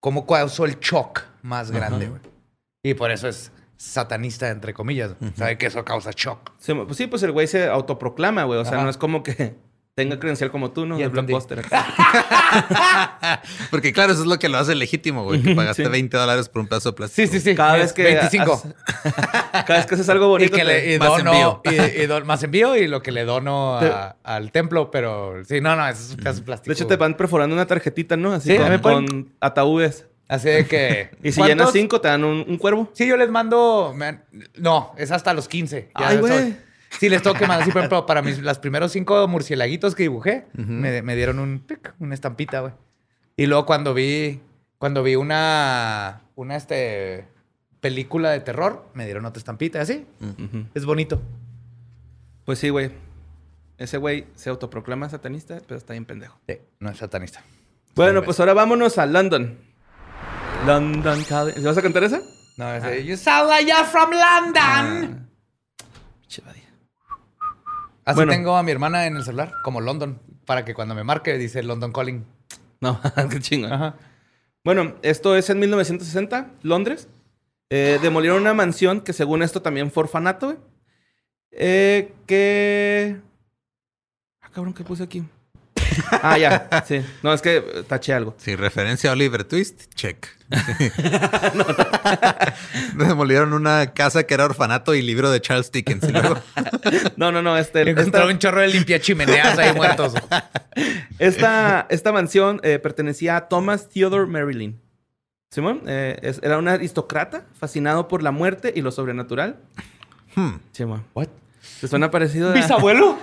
[0.00, 2.20] cómo causó el shock más grande, güey.
[2.82, 5.12] Y por eso es satanista, entre comillas.
[5.36, 6.52] Sabe que eso causa shock.
[6.58, 8.58] Sí, pues sí, pues el güey se autoproclama, güey.
[8.60, 8.84] O sea, Ajá.
[8.84, 9.54] no es como que
[9.94, 10.98] tenga credencial como tú, ¿no?
[10.98, 11.62] Ya De blockbuster.
[13.70, 15.42] Porque claro, eso es lo que lo hace legítimo, güey.
[15.42, 15.90] Que pagaste Sí.
[15.90, 17.28] 20 dólares por un pedazo de plástico.
[17.28, 17.54] Sí, sí, sí.
[17.54, 18.52] Cada vez que 25.
[18.54, 18.74] haces-
[19.66, 20.52] cada vez que haces algo Y bonito.
[20.56, 21.62] que te- le y más dono, envío.
[21.64, 25.60] y, y don- más envío y lo que le dono a- al templo, pero sí,
[25.60, 26.70] no, no, eso es un pedazo de plástico.
[26.70, 28.32] De hecho, te van perforando una tarjetita, ¿no?
[28.32, 30.06] Así Sí, con ataúdes.
[30.28, 31.10] Así de que.
[31.22, 31.48] Y si ¿cuántos?
[31.48, 32.90] llenas cinco, te dan un, un cuervo.
[32.94, 33.94] Sí, yo les mando.
[34.56, 35.90] no, es hasta los 15.
[35.98, 36.56] Ya Ay, güey.
[36.98, 37.64] Sí, les tengo que mandar.
[37.64, 41.58] Sí, por ejemplo, para mis las primeros cinco murcielaguitos que dibujé, me, me dieron un
[41.58, 42.72] pic, una estampita, güey.
[43.36, 44.40] Y luego cuando vi.
[44.78, 46.22] Cuando vi una.
[46.36, 47.26] Una este.
[47.80, 50.06] película de terror, me dieron otra estampita, así.
[50.74, 51.20] Es bonito.
[52.44, 52.90] Pues sí, güey.
[53.76, 56.38] Ese güey se autoproclama satanista, pero está bien pendejo.
[56.48, 57.42] Sí, no es satanista.
[57.96, 59.58] Bueno, pues ahora vámonos a London.
[60.66, 61.62] London Calling.
[61.62, 62.22] ¿Vas a cantar esa?
[62.56, 65.28] No, es de, You sound like you're from London.
[66.20, 66.62] Pinche Badía.
[68.04, 68.32] Así Bueno.
[68.32, 71.62] tengo a mi hermana en el celular, como London, para que cuando me marque dice
[71.62, 72.24] London Calling.
[72.80, 73.00] No,
[73.30, 73.66] qué chingo.
[73.68, 73.96] Ajá.
[74.62, 77.08] Bueno, esto es en 1960, Londres.
[77.70, 80.58] Eh, demolieron una mansión que según esto también fue orfanato, güey.
[81.50, 83.20] Eh, que...
[84.40, 85.24] Ah, cabrón, ¿qué puse aquí?
[86.22, 87.02] Ah, ya, sí.
[87.22, 88.34] No, es que eh, taché algo.
[88.38, 90.26] Sí, referencia a Oliver Twist, check.
[92.96, 96.04] Demolieron una casa que era orfanato y libro de Charles Dickens.
[96.08, 96.38] Y luego,
[97.16, 97.82] No, no, no, este...
[97.82, 100.14] Encontraron esta- un chorro de limpia chimeneas ahí muertos.
[101.18, 104.80] Esta, esta mansión eh, pertenecía a Thomas Theodore Marilyn.
[105.50, 109.56] Simón, eh, es- era un aristócrata fascinado por la muerte y lo sobrenatural.
[110.34, 111.04] hmm, Simón.
[111.14, 111.28] What?
[111.80, 112.50] ¿Te suena parecido?
[112.50, 113.18] a- ¿Bisabuelo?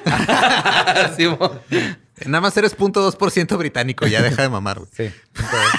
[1.17, 1.59] Simón.
[2.26, 4.80] Nada más eres punto dos por ciento británico, ya deja de mamar.
[4.80, 4.89] güey.
[4.95, 5.09] Sí.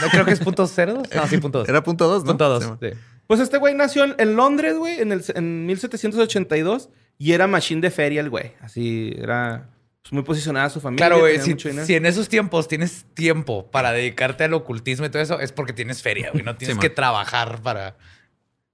[0.02, 1.08] No, creo que es punto cero dos.
[1.14, 1.68] No, sí, punto dos.
[1.68, 2.28] Era punto dos, ¿no?
[2.32, 2.64] punto dos.
[2.80, 2.98] Sí, sí.
[3.26, 6.88] Pues este güey nació en- Londres, güey, en, el, en 1782
[7.18, 8.52] y era machine de feria el güey.
[8.60, 9.68] Así era
[10.02, 11.06] pues, muy posicionada su familia.
[11.06, 11.38] Claro, güey.
[11.40, 15.52] Si, si en esos tiempos tienes tiempo para dedicarte al ocultismo y todo eso, es
[15.52, 16.44] porque tienes feria, güey.
[16.44, 16.94] No tienes Sí, que man.
[16.96, 17.96] trabajar para.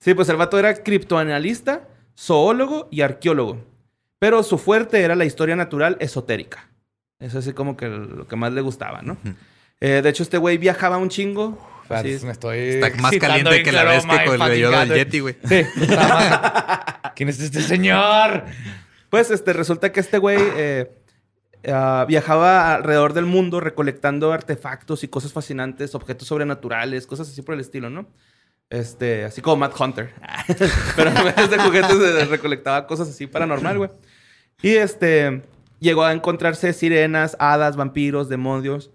[0.01, 1.87] Sí, pues el vato era criptoanalista,
[2.19, 3.64] zoólogo y arqueólogo.
[4.19, 6.68] Pero su fuerte era la historia natural esotérica.
[7.21, 9.16] Eso así como que lo que más le gustaba, ¿no?
[9.81, 11.59] Eh, de hecho, este güey viajaba un chingo.
[11.89, 12.25] Así es.
[12.25, 12.59] me estoy.
[12.59, 14.95] Está más caliente que la bestia my con el vello del.
[14.95, 15.37] Yeti, güey.
[15.49, 15.62] Sí.
[17.16, 18.45] ¿Quién es este señor?
[19.11, 20.93] Pues este, resulta que este güey eh,
[21.66, 27.55] ah, viajaba alrededor del mundo recolectando artefactos y cosas fascinantes, objetos sobrenaturales, cosas así por
[27.55, 28.07] el estilo, ¿no?
[28.71, 30.12] Este, así como Matt Hunter.
[30.97, 33.91] Pero en vez de juguetes eh, recolectaba cosas así paranormal, güey.
[34.61, 35.43] Y este,
[35.81, 38.91] llegó a encontrarse sirenas, hadas, vampiros, demonios.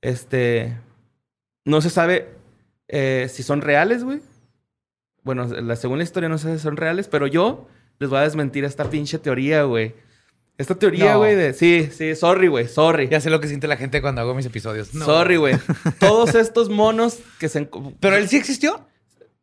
[0.00, 0.76] Este,
[1.64, 2.28] no se sabe
[2.88, 4.20] eh, si son reales, güey.
[5.22, 7.68] Bueno, la, según la historia no sé si son reales, pero yo
[7.98, 9.94] les voy a desmentir esta pinche teoría, güey.
[10.58, 11.18] Esta teoría, No.
[11.20, 11.54] güey, de...
[11.54, 13.08] Sí, sí, sorry, güey, sorry.
[13.08, 14.94] Ya sé lo que siente la gente cuando hago mis episodios.
[14.94, 15.04] No.
[15.04, 15.54] Sorry, güey.
[15.98, 17.68] Todos estos monos que se...
[18.00, 18.86] ¿Pero él sí existió?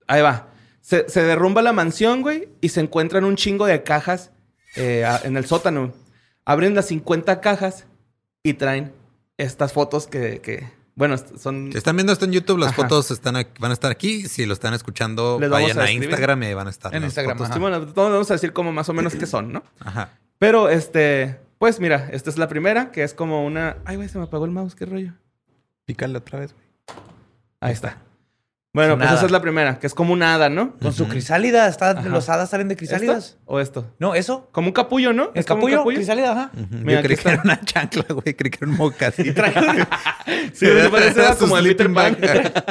[0.08, 0.50] Ahí va.
[0.82, 4.32] Se, se derrumba la mansión, güey, y se encuentran un chingo de cajas
[4.76, 5.94] eh, en el sótano.
[6.50, 7.86] Abren las 50 cajas
[8.44, 8.92] y traen
[9.38, 10.40] estas fotos que...
[10.42, 11.72] que- bueno, son...
[11.72, 12.82] Si están viendo esto en YouTube, las Ajá.
[12.82, 14.28] fotos están aquí- van a estar aquí.
[14.28, 15.90] Si lo están escuchando, Les vayan a.
[15.92, 16.94] Instagram y van a estar.
[16.94, 17.54] En Instagram, fotos.
[17.54, 19.64] Sí, bueno, todos vamos a decir como más o menos qué son, ¿no?
[19.80, 20.10] Ajá.
[20.40, 21.40] Pero, este...
[21.58, 23.78] Pues mira, esta es la primera, que es como una...
[23.86, 25.14] Ay, güey, se me apagó el mouse, qué rollo.
[25.86, 26.66] Pícale otra vez, güey.
[27.62, 27.98] Ahí está.
[28.72, 30.78] Bueno, pues esa es la primera, que es como una hada, ¿no?
[30.78, 31.68] Con su crisálida.
[31.68, 33.30] Está, los hadas salen de crisálidas.
[33.30, 33.96] ¿Esto ¿O esto?
[33.98, 34.48] No, eso.
[34.52, 35.32] Como un capullo, ¿no?
[35.34, 35.96] ¿El ¿Es como un capullo?
[35.98, 36.52] Crisálida, ajá.
[36.54, 36.68] Ujú.
[36.76, 37.42] Mira, Yo creí aquí que era está.
[37.44, 38.36] una chancla, güey.
[38.36, 39.34] Creí que era un mocasín.
[40.54, 42.16] Sí, me parece como el Peter Pan.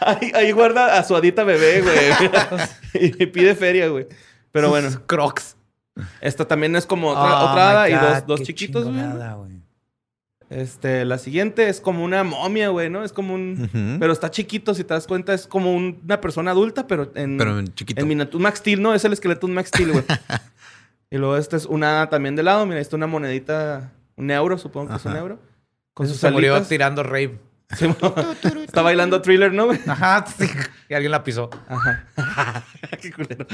[0.00, 3.12] ahí, ahí guarda a su adita bebé, güey.
[3.18, 4.06] y pide feria, güey.
[4.52, 5.56] Pero bueno, Crocs.
[6.20, 9.55] esta también es como otra, Oh, otra hada y dos, dos chiquitos, güey.
[10.48, 13.02] Este, la siguiente es como una momia, güey, ¿no?
[13.04, 13.96] Es como un...
[13.98, 17.36] Pero está chiquito, si te das cuenta, es como un- una persona adulta, pero en...
[17.36, 18.00] Pero en chiquito.
[18.00, 18.36] En miniatura.
[18.36, 18.94] Un Max Steel, ¿no?
[18.94, 20.04] Es el esqueleto de un Max Steel, güey.
[21.10, 22.64] y luego este es una también de lado.
[22.64, 25.38] Mira, ahí está una monedita, un euro, supongo que es un euro.
[25.94, 27.40] Con Eso sus se murió tirando rave.
[27.76, 27.86] Sí,
[28.64, 29.80] está bailando thriller, ¿no, güey?
[29.88, 30.24] Ajá.
[30.38, 30.46] sí.
[30.88, 31.50] Y alguien la pisó.
[31.68, 32.04] Ajá.
[33.02, 33.46] Qué culero.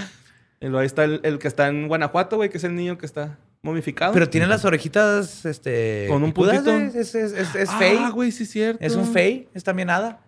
[0.61, 2.99] Y luego ahí está el, el que está en Guanajuato, güey, que es el niño
[2.99, 4.13] que está momificado.
[4.13, 6.07] Pero tiene las orejitas, este...
[6.09, 6.73] Con un picudas, puntito.
[6.77, 6.87] güey.
[7.01, 8.11] Es, es, es, es Ah, fey.
[8.13, 8.85] güey, sí es cierto.
[8.85, 9.49] Es un fey.
[9.55, 10.21] Es también hada.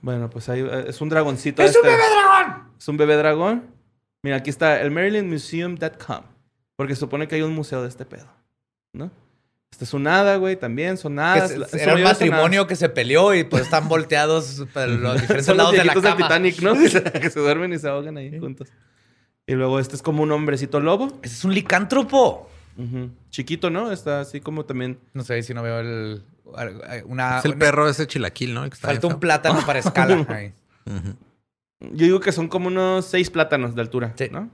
[0.00, 1.62] Bueno, pues ahí eh, es un dragoncito.
[1.62, 1.88] ¡Es un este.
[1.88, 2.72] bebé dragón!
[2.78, 3.62] Es un bebé dragón.
[4.22, 6.20] Mira, aquí está el marylandmuseum.com.
[6.76, 8.26] Porque supone que hay un museo de este pedo,
[8.92, 9.10] ¿no?
[9.70, 11.50] Este es un hada, güey, también son hadas.
[11.50, 15.46] se- su era un matrimonio que se peleó y pues están volteados para los diferentes
[15.46, 16.26] Son los lados de la viejitos del cama.
[16.28, 16.74] Titanic, ¿no?
[16.80, 18.68] que, se, que se duermen y se ahogan ahí juntos.
[19.46, 21.18] Y luego este es como un hombrecito lobo.
[21.22, 22.48] Ese es un licántropo.
[23.30, 23.90] Chiquito, ¿no?
[23.92, 24.98] Está así como también...
[25.12, 26.22] No sé si no veo el...
[27.06, 28.68] Una, es el una- perro ese chilaquil, ¿no?
[28.70, 30.24] Falta un plátano para escala.
[30.28, 30.52] ahí.
[31.80, 34.28] Yo digo que son como unos seis plátanos de altura, Sí.
[34.30, 34.50] ¿no?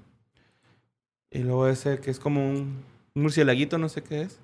[1.30, 2.82] Y luego ese que es como un
[3.14, 4.38] un murcielaguito, no sé qué es.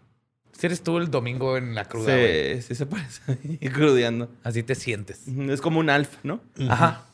[0.53, 2.17] Si eres tú el domingo en la cruda.
[2.17, 4.29] Sí, sí se parece ahí, crudeando.
[4.43, 5.27] Así te sientes.
[5.29, 6.41] Es como un alf, ¿no?
[6.69, 7.05] Ajá.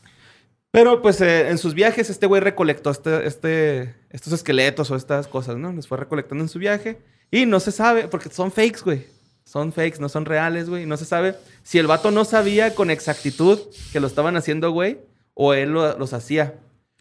[0.73, 5.29] Pero pues eh, en sus viajes este güey recolectó este, este, estos esqueletos o estas
[5.29, 5.73] cosas, ¿no?
[5.73, 6.99] Los fue recolectando en su viaje.
[7.31, 9.07] Y no se sabe, porque son fakes, güey.
[9.45, 10.87] Son fakes, no son reales, güey.
[10.87, 13.61] No se sabe si el vato no sabía con exactitud
[13.93, 14.99] que lo estaban haciendo, güey,
[15.35, 16.55] o él lo- los hacía.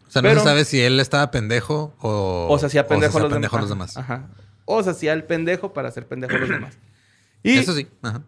[0.06, 2.46] O sea, no Pero- se sabe si él estaba pendejo o...
[2.50, 3.70] O se hacía pendejo, o a los, pendejo a demás.
[3.70, 3.96] los demás.
[3.96, 4.28] Ajá.
[4.66, 6.76] O se hacía el pendejo para hacer pendejo a los demás.
[7.42, 7.88] Y Eso sí.
[8.02, 8.22] Ajá.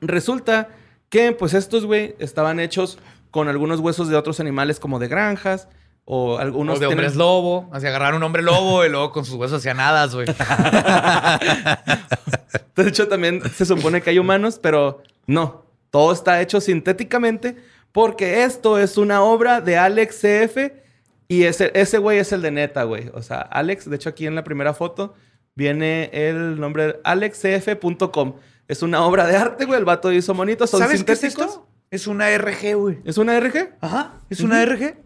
[0.00, 0.68] resulta
[1.10, 2.98] que, pues, estos, güey, estaban hechos
[3.38, 5.68] con algunos huesos de otros animales como de granjas
[6.04, 6.78] o algunos...
[6.78, 7.68] Unos de tienen- hombres lobo.
[7.72, 10.26] Así agarraron un hombre lobo y luego con sus huesos hacían hadas, güey.
[12.76, 15.64] De hecho, también se supone que hay humanos, pero no.
[15.90, 17.56] Todo está hecho sintéticamente
[17.92, 20.56] porque esto es una obra de Alex CF
[21.28, 23.10] y ese ese güey es el de neta, güey.
[23.14, 25.14] O sea, Alex, de hecho, aquí en la primera foto
[25.54, 28.34] viene el nombre alexcf.com.
[28.68, 29.78] Es una obra de arte, güey.
[29.78, 31.46] El vato hizo monitos, son ¿Sabes qué es sintéticos.
[31.54, 31.67] esto?
[31.90, 32.98] Es una RG, güey.
[33.04, 33.76] ¿Es una RG?
[33.80, 34.14] Ajá.
[34.30, 34.64] Es una.
[34.64, 34.96] RG.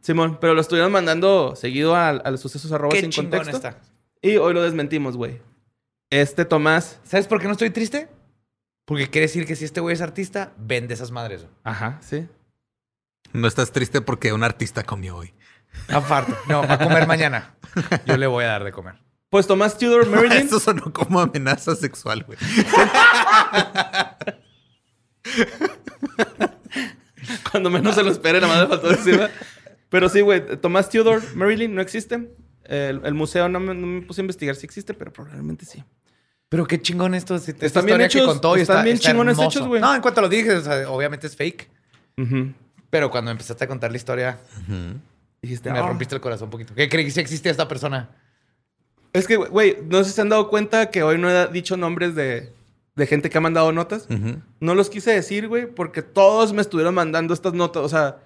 [0.00, 3.56] Simón, pero lo estuvieron mandando seguido al, al sucesos arroba Qué sin contexto.
[3.56, 3.78] está.
[4.20, 5.40] Y hoy lo desmentimos, güey.
[6.10, 7.00] Este Tomás.
[7.04, 8.08] ¿Sabes por qué no estoy triste?
[8.84, 11.42] Porque quiere decir que si este güey es artista, vende esas madres.
[11.42, 11.52] güey.
[11.64, 12.28] Ajá, sí.
[13.32, 15.32] No estás triste porque un artista comió hoy.
[15.88, 16.34] Aparte.
[16.48, 17.54] No, va a comer mañana.
[18.04, 18.96] Yo le voy a dar de comer.
[19.30, 20.32] Pues Tomás Tudor Merlin.
[20.46, 22.38] Eso sonó como amenaza sexual, güey.
[27.50, 29.20] Cuando menos se lo espere, nada más le faltó decir.
[29.88, 32.30] Pero sí, güey, Tomás Tudor Marilyn no existe.
[32.64, 35.82] El, el museo no me, no me puse a investigar si existe, pero probablemente sí.
[36.48, 37.38] Pero qué chingón esto.
[37.38, 39.58] si- esta Están bien historia que hechos, contó y están está- bien está chingones hermoso.
[39.58, 39.80] hechos, güey.
[39.80, 41.68] No, en cuanto lo dije, o sea, obviamente es fake.
[42.90, 44.38] Pero cuando empezaste a contar la historia,
[45.40, 45.86] Dijiste, me "Ah".
[45.88, 46.72] rompiste el corazón un poquito.
[46.74, 48.10] ¿Qué creí que sí existía esta persona?
[49.12, 51.76] Es que, güey, no sé si se han dado cuenta que hoy no he dicho
[51.76, 52.52] nombres de,
[52.94, 54.06] de gente que ha mandado notas.
[54.60, 57.82] No los quise decir, güey, porque todos me estuvieron mandando estas notas.
[57.82, 58.18] O sea,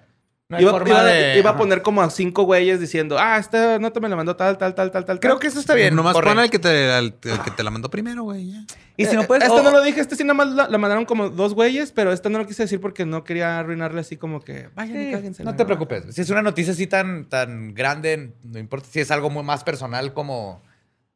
[0.49, 3.99] No iba, iba- de- iba a poner como a cinco güeyes diciendo, ah, esta nota
[3.99, 5.19] me la mandó tal, tal, tal, tal, tal.
[5.19, 5.41] Creo tal".
[5.41, 5.93] que eso está bien.
[5.95, 8.51] Nomás pon al que, te, al- al que te la mandó primero, güey.
[8.51, 8.63] ya.
[8.95, 9.43] Y si no Eh, puedes...
[9.45, 11.91] Este o- no lo dije, este sí nada más la, la mandaron como dos güeyes,
[11.91, 15.05] pero este no lo quise decir porque no quería arruinarle así como que, vayan y
[15.07, 15.43] Sí, cáguense.
[15.43, 16.15] no te preocupes.
[16.15, 19.63] Si es una noticia así tan, tan grande, no importa si es algo muy más
[19.65, 20.61] personal como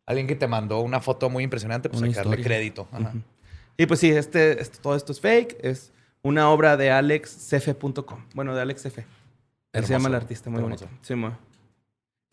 [0.06, 2.46] alguien que te mandó una foto muy impresionante, pues Una hay que darle historia.
[2.58, 2.88] crédito.
[2.92, 3.14] Ajá.
[3.78, 5.58] Y pues sí, este, este- todo esto es fake.
[5.62, 5.92] Es
[6.24, 8.26] una obra de alexcefe.com.
[8.34, 9.02] Bueno, de Alex Cefe.
[9.02, 10.86] Así se Hermoso, llama el artista, muy hermoso.
[10.86, 11.00] bonito.
[11.02, 11.16] Sí,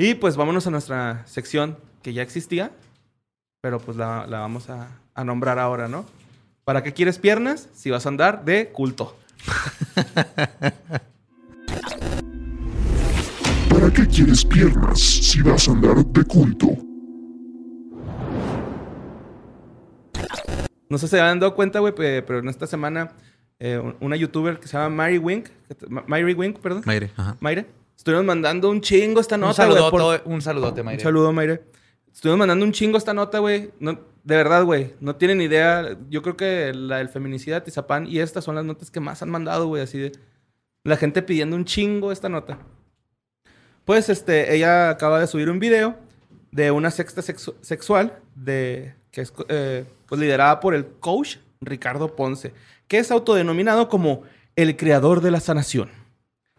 [0.01, 2.71] y pues vámonos a nuestra sección que ya existía,
[3.61, 6.05] pero pues la, la vamos a, a nombrar ahora, ¿no?
[6.65, 9.17] ¿Para qué quieres piernas si vas a andar de culto?
[13.71, 16.77] ¿Para qué quieres piernas si vas a andar de culto?
[20.89, 23.13] No sé si se han dado cuenta, güey, pe- pero en esta semana
[23.59, 25.49] eh, un- una youtuber que se llama Mary Wink,
[26.07, 26.83] Mary Wink, perdón.
[26.87, 27.37] Mayre, ajá.
[27.41, 27.67] Mayre.
[27.97, 29.79] Estuvieron mandando un chingo esta Un nota, güey.
[29.79, 31.01] saludote, por- un saludote, Mayre.
[31.01, 31.63] Un saludo, Mayre.
[32.15, 33.71] Estuvimos mandando un chingo esta nota, güey.
[33.81, 33.93] No,
[34.25, 34.95] de verdad, güey.
[35.01, 35.97] No tienen idea.
[36.09, 39.31] Yo creo que la del feminicida Tizapán y estas son las notas que más han
[39.31, 39.83] mandado, güey.
[39.83, 40.13] Así de.
[40.85, 42.59] La gente pidiendo un chingo esta nota.
[43.85, 45.97] Pues, este, ella acaba de subir un video
[46.53, 52.15] de una sexta sexu- sexual de, que es eh, pues, liderada por el coach Ricardo
[52.15, 52.53] Ponce,
[52.87, 54.23] que es autodenominado como
[54.57, 55.91] el creador de la sanación.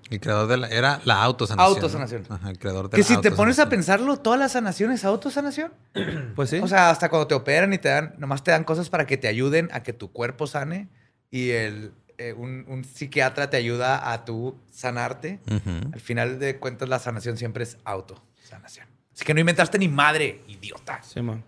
[0.10, 0.68] El creador de la...
[0.70, 1.76] Era la autosanación.
[1.76, 2.26] Autosanación.
[2.30, 2.36] ¿no?
[2.36, 5.06] Ajá, el creador de Que la si te pones a pensarlo, toda la sanación es
[5.06, 5.72] autosanación.
[6.36, 6.60] Pues sí.
[6.60, 9.18] O sea, hasta cuando te operan y te dan, nomás te dan cosas para que
[9.18, 10.88] te ayuden a que tu cuerpo sane
[11.30, 15.40] y el, eh, un, un psiquiatra te ayuda a tú sanarte.
[15.48, 15.92] Ujú.
[15.94, 18.88] Al final de cuentas, la sanación siempre es autosanación.
[19.14, 21.02] Así que no inventaste ni madre, idiota.
[21.04, 21.44] Sí, man.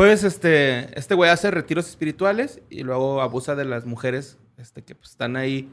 [0.00, 4.94] Pues este, este güey hace retiros espirituales y luego abusa de las mujeres este, que
[4.94, 5.68] pues, están ahí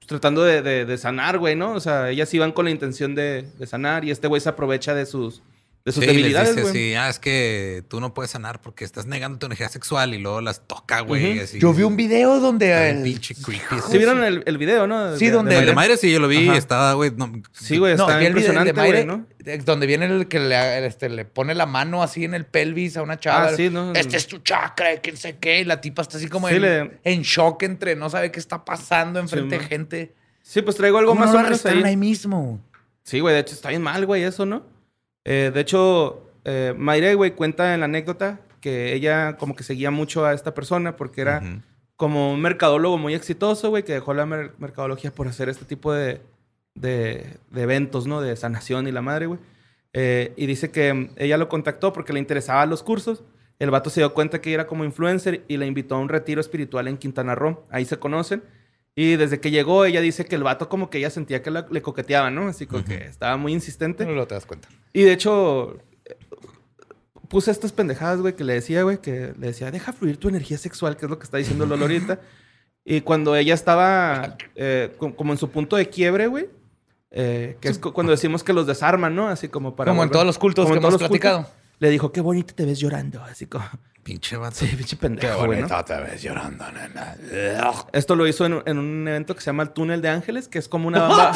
[0.00, 1.74] pues, tratando de, de- sanar, güey, ¿no?
[1.74, 4.96] O sea, ellas iban con la intención de, de sanar y este güey se aprovecha
[4.96, 5.42] de sus,
[5.88, 6.70] de sus Sí, les debilidades, dice güey.
[6.70, 10.18] así, ah, es que tú no puedes sanar porque estás negando tu energía sexual y
[10.18, 11.40] luego las toca, güey.
[11.58, 12.90] Yo vi un video donde...
[12.90, 13.76] El- pinche creepy.
[13.90, 15.16] ¿Sí vieron el, el video, no?
[15.16, 16.48] Sí, donde- El de Mayre sí, yo lo vi.
[16.48, 16.56] Ajá.
[16.58, 17.10] Estaba, güey.
[17.16, 19.26] no- Sí, güey, No, el video impresionante, de güey, ¿no?
[19.38, 22.96] de- donde viene el que le, este, le pone la mano así en el pelvis
[22.96, 23.46] a una chava.
[23.48, 23.92] Ah, sí, ¿no?
[23.94, 25.60] Este es tu chakra, no sé qué.
[25.60, 28.38] Y la tipa está así como Sí, en, le- en shock entre no sabe qué
[28.40, 29.68] está pasando enfrente de man.
[29.68, 30.14] gente.
[30.42, 31.82] Sí, pues traigo algo ¿Cómo más no o menos ahí.
[31.82, 32.60] ahí mismo?
[33.04, 34.62] Sí, güey, de hecho está bien mal, güey, eso, ¿no?
[35.30, 39.90] Eh, de hecho, eh, Mayre, güey, cuenta en la anécdota que ella como que seguía
[39.90, 41.40] mucho a esta persona porque era
[41.96, 45.92] como un mercadólogo muy exitoso, güey, que dejó la mer- mercadología por hacer este tipo
[45.92, 46.20] de,
[46.74, 48.20] de- de eventos, ¿no?
[48.20, 49.40] De sanación y la madre, güey.
[49.92, 53.22] Eh, y dice que mm, ella lo contactó porque le interesaban los cursos.
[53.58, 56.08] El vato se dio cuenta que ella era como influencer y la invitó a un
[56.08, 57.66] retiro espiritual en Quintana Roo.
[57.70, 58.42] Ahí se conocen.
[59.00, 61.66] Y desde que llegó, ella dice que el vato como que ella sentía que la-
[61.70, 62.48] le coqueteaba, ¿no?
[62.48, 64.04] Así como que estaba muy insistente.
[64.04, 64.66] No lo te das cuenta.
[64.92, 65.78] Y de hecho,
[67.28, 70.58] puse estas pendejadas, güey, que le decía, güey, que le decía, deja fluir tu energía
[70.58, 72.20] sexual, que es lo que está diciendo Lolo ahorita.
[72.84, 76.48] Y cuando ella estaba eh, co- como en su punto de quiebre, güey,
[77.10, 79.28] eh, que es cu- cuando decimos que los desarman, ¿no?
[79.28, 79.90] Así como para...
[79.92, 81.50] como en todos los cultos como que hemos cultos, platicado.
[81.80, 83.64] Le dijo, qué bonito te ves llorando, así como...
[84.02, 84.56] Pinche vato.
[84.56, 85.84] Sí, pinche pendejo, güey, ¿no?
[85.84, 87.14] te ves llorando, nena.
[87.92, 90.58] Esto lo hizo en, en un evento que se llama el Túnel de Ángeles, que
[90.58, 91.32] es como una bamba...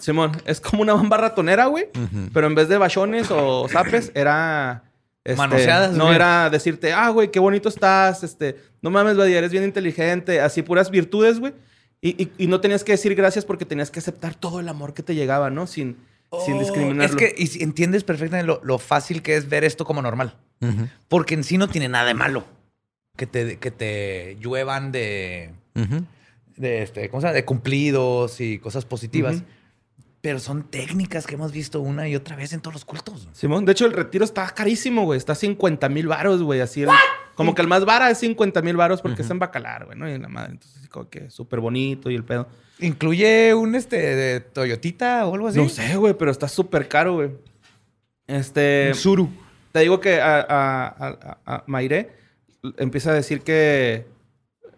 [0.00, 1.88] Simón, es como una bamba ratonera, güey.
[2.32, 4.84] Pero en vez de bachones o zapes, era...
[5.24, 8.56] este, Manoseadas, No era decirte, ah, güey, qué bonito estás, este...
[8.82, 10.40] No mames, Badia, eres bien inteligente.
[10.40, 11.54] Así, puras virtudes, güey.
[12.00, 14.94] Y, y- y no tenías que decir gracias porque tenías que aceptar todo el amor
[14.94, 15.66] que te llegaba, ¿no?
[15.66, 15.96] Sin,
[16.44, 17.04] sin Oh, discriminarlo.
[17.04, 20.36] Es que y entiendes perfectamente lo, lo fácil que es ver esto como normal.
[21.08, 22.44] Porque en sí no tiene nada de malo.
[23.16, 25.52] Que te, que te lluevan de,
[26.56, 27.34] de, este, ¿cómo se llama?
[27.34, 29.42] de cumplidos y cosas positivas.
[30.20, 33.28] Pero son técnicas que hemos visto una y otra vez en todos los cultos.
[33.32, 35.18] Simón, de hecho, el retiro está carísimo, güey.
[35.18, 36.60] Está a 50 mil varos, güey.
[36.60, 36.88] Así el-
[37.36, 40.08] Como que el más vara es 50 mil varos porque es en Bacalar, güey, ¿no?
[40.08, 40.52] Y en la madre.
[40.52, 42.48] Entonces, como que súper bonito y el pedo.
[42.80, 45.58] ¿Incluye un este de Toyotita o algo así?
[45.58, 47.30] No sé, güey, pero está súper caro, güey.
[48.26, 48.88] Este.
[48.88, 49.30] Un Suru.
[49.72, 52.10] Te digo que a, a, a, a- Mayre
[52.78, 54.06] empieza a decir que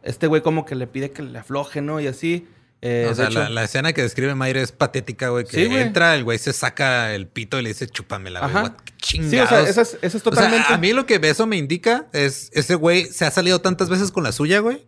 [0.02, 2.00] este güey como que le pide que le afloje, ¿no?
[2.00, 2.46] Y así.
[2.80, 5.44] Eh, o sea, hecho- la, la escena que describe Mayre es patética, güey.
[5.44, 5.82] Que Sí, güey.
[5.82, 8.54] entra, el güey se saca el pito y le dice, chúpamela, güey.
[8.54, 9.48] What- qué Sí, o chingados.
[9.50, 10.72] sea, eso es, eso es O sea, totalmente...
[10.72, 14.12] a mí lo que eso me indica es ese güey se ha salido tantas veces
[14.12, 14.86] con la suya, güey.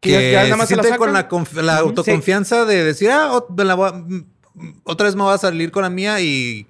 [0.00, 3.46] Que ya- ya nada más se la siente con la, autoconfianza de decir, ah, ot-
[3.56, 4.26] me la voy a- mm,
[4.84, 6.68] otra vez me voy a salir con la mía y,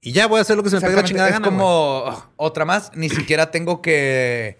[0.00, 2.30] y ya voy a hacer lo que se me pegue la chingada es gana, como
[2.36, 2.92] otra más.
[2.94, 4.58] Ni siquiera tengo que,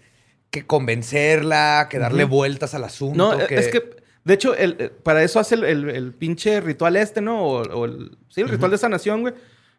[0.51, 3.17] que convencerla, que darle vueltas al asunto.
[3.17, 6.95] No, es que, de hecho, el, eh, para eso hace el, el- el pinche ritual
[6.97, 7.41] este, ¿no?
[7.43, 9.33] O, o el, sí, el ritual de sanación, güey.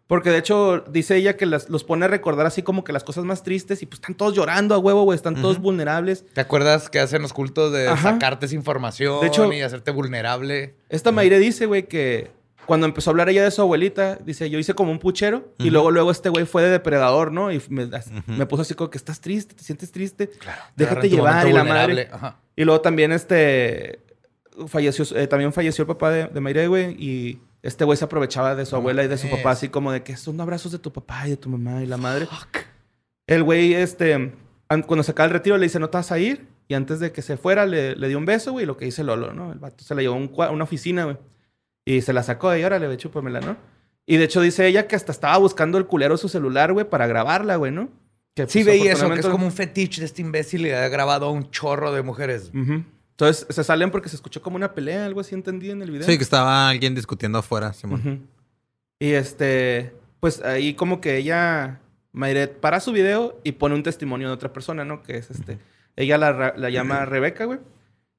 [0.07, 3.05] Porque de hecho, dice ella que las- los pone a recordar así como que las
[3.05, 5.15] cosas más tristes y pues están todos llorando a huevo, güey.
[5.15, 6.25] Están todos vulnerables.
[6.33, 8.13] ¿Te acuerdas que hacen los cultos de Ajá.
[8.15, 10.75] sacarte esa información De hecho- y hacerte vulnerable?
[10.89, 12.33] Esta Mayre dice, güey, que
[12.67, 15.71] cuando empezó a hablar ella de su abuelita, dice, yo hice como un puchero y
[15.71, 17.53] luego, luego este güey fue de depredador, ¿no?
[17.53, 17.89] Y me,
[18.27, 20.29] me puso así como que estás triste, te sientes triste.
[20.29, 20.61] Claro.
[20.75, 22.05] Déjate llevar y la vulnerable.
[22.07, 22.09] madre.
[22.13, 22.41] Ajá.
[22.57, 24.01] Y luego también este
[24.69, 28.55] falleció, eh, también falleció el papá de, de Mayre, güey, y este güey se aprovechaba
[28.55, 29.41] de su abuela y de su mames.
[29.41, 31.87] papá, así como de que son abrazos de tu papá y de tu mamá y
[31.87, 32.27] la madre.
[33.27, 34.15] El güey, este,
[34.69, 36.49] an- cuando se acaba el retiro, le dice, no te vas a ir.
[36.69, 39.03] Y antes de que se fuera, le, le dio un beso, güey, lo que dice
[39.03, 39.53] Lolo, ¿no?
[39.53, 41.17] El vato se la llevó a un una oficina, güey.
[41.85, 43.57] Y se la sacó de ahí, órale, güey, chúpamela, ¿no?
[44.07, 47.07] Y de hecho dice ella que hasta estaba buscando el culero su celular, güey, para
[47.07, 47.89] grabarla, güey, ¿no?
[48.35, 50.89] Que, Sí, pues, veí eso, que es como un fetiche de este imbécil y ha
[50.89, 52.51] grabado a un chorro de mujeres.
[52.55, 52.85] Ujú.
[53.21, 56.07] Entonces se salen porque se escuchó como una pelea, algo así entendí en el video.
[56.07, 58.01] Sí, que estaba alguien discutiendo afuera, Simón.
[58.01, 58.19] Ujú.
[58.99, 61.81] Y este, pues ahí como que ella
[62.13, 65.03] Mayret para su video y pone un testimonio de otra persona, ¿no?
[65.03, 65.59] Que es este.
[65.97, 67.59] Ella la, la llama Rebeca, güey.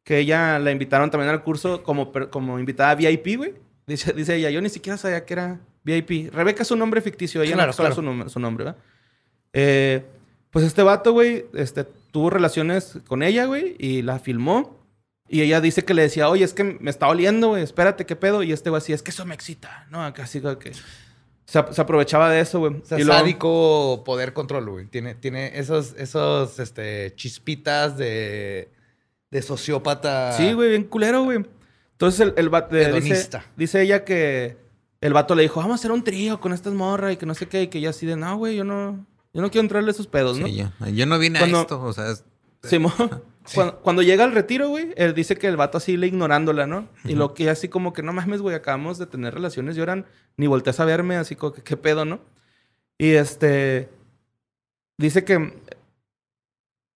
[0.04, 3.54] Que ella la invitaron también al curso como, como invitada VIP, güey.
[3.88, 6.32] Dice, dice ella, yo ni siquiera sabía que era VIP.
[6.34, 7.96] Rebeca es un nombre ficticio, ella Claro, no claro.
[7.96, 8.82] su, nombre, su nombre, ¿verdad?
[9.54, 10.06] Eh,
[10.52, 14.81] pues este vato, güey, este, tuvo relaciones con ella, güey, y la filmó.
[15.34, 18.18] Y ella dice que le decía, oye, es que me está oliendo, güey, espérate, ¿qué
[18.18, 18.44] pedo?
[18.44, 20.14] Y este güey así, es que eso me excita, ¿no?
[20.14, 20.74] Casi que...
[21.46, 22.76] Se, ap- se aprovechaba de eso, güey.
[22.82, 24.86] O sea, Y luego- sádico poder control, güey.
[24.88, 28.72] Tiene, tiene esos, esos este, chispitas de,
[29.32, 30.34] de sociópata.
[30.34, 31.46] Sí, güey, bien culero, güey.
[31.94, 32.76] Entonces el, el vato
[33.56, 34.58] dice, ella que
[35.00, 37.36] el vato le dijo, vamos a hacer un trío con estas morras y que no
[37.36, 39.90] sé qué, y que ella así de, no, güey, yo no, yo no quiero entrarle
[39.90, 40.48] a esos pedos, ¿no?
[40.48, 42.24] Sí, yo, yo no vine Cuando- a esto, o sea, es-
[42.64, 42.94] Simón.
[43.54, 46.88] Cuando, cuando llega al retiro, güey, él dice que el vato así le ignorándola, ¿no?
[47.06, 50.06] Y lo que así como que no mames, güey, acabamos de tener relaciones, lloran,
[50.38, 52.20] ni volteas a verme, así como que qué pedo, ¿no?
[52.98, 53.90] Y este
[54.98, 55.60] dice que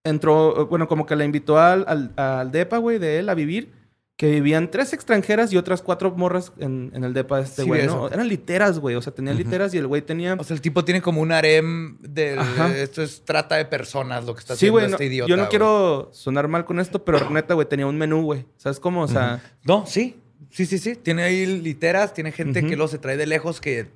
[0.03, 3.73] entró, bueno, como que la invitó al, al, al depa, güey, de él a vivir,
[4.18, 7.68] que vivían tres extranjeras y otras cuatro morras en, en el depa de este Sí,
[7.68, 8.07] güey, ¿no?
[8.07, 10.36] Eran literas, güey, o sea, tenían literas y el güey tenía...
[10.36, 12.39] O sea, el tipo tiene como un harem de...
[12.39, 12.74] Ajá.
[12.78, 15.30] Esto es trata de personas lo que está Sí, haciendo güey, este no- idiota.
[15.30, 15.49] yo no güey.
[15.49, 18.45] quiero sonar mal con esto, pero neta, güey, tenía un menú, güey.
[18.55, 19.01] ¿Sabes cómo?
[19.01, 19.43] O sea...
[19.66, 20.22] No, sí.
[20.49, 20.95] Sí, sí, sí.
[20.95, 23.88] Tiene ahí literas, tiene gente que luego se trae de lejos que...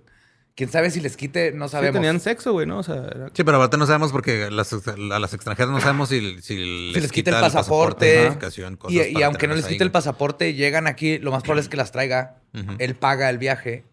[0.55, 1.93] Quién sabe si les quite, no Sí, sabemos.
[1.93, 2.79] tenían sexo, güey, ¿no?
[2.79, 6.09] O sea, era- Sí, pero ahorita no sabemos porque las, a las extranjeras no sabemos
[6.09, 8.35] si, si les, les quita el pasaporte.
[8.77, 9.85] cosas Y, aunque no les quite ahí.
[9.87, 12.41] el pasaporte, llegan aquí, lo más probable es que las traiga.
[12.79, 13.85] Él paga el viaje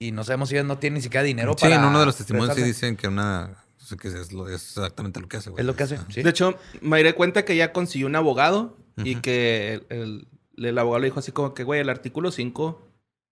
[0.00, 1.76] y no sabemos si ellos no tienen ni siquiera dinero Sí, para.
[1.76, 3.64] en uno de los testimonios sí dicen que una...
[3.80, 5.60] o sea, que es, lo- es exactamente lo que hace, güey.
[5.60, 5.98] Es lo que hace.
[6.08, 6.22] Sí.
[6.22, 11.00] De hecho, Mayre cuenta que ya consiguió un abogado y que el, el- el abogado
[11.02, 12.87] le dijo así como que, güey, el artículo 5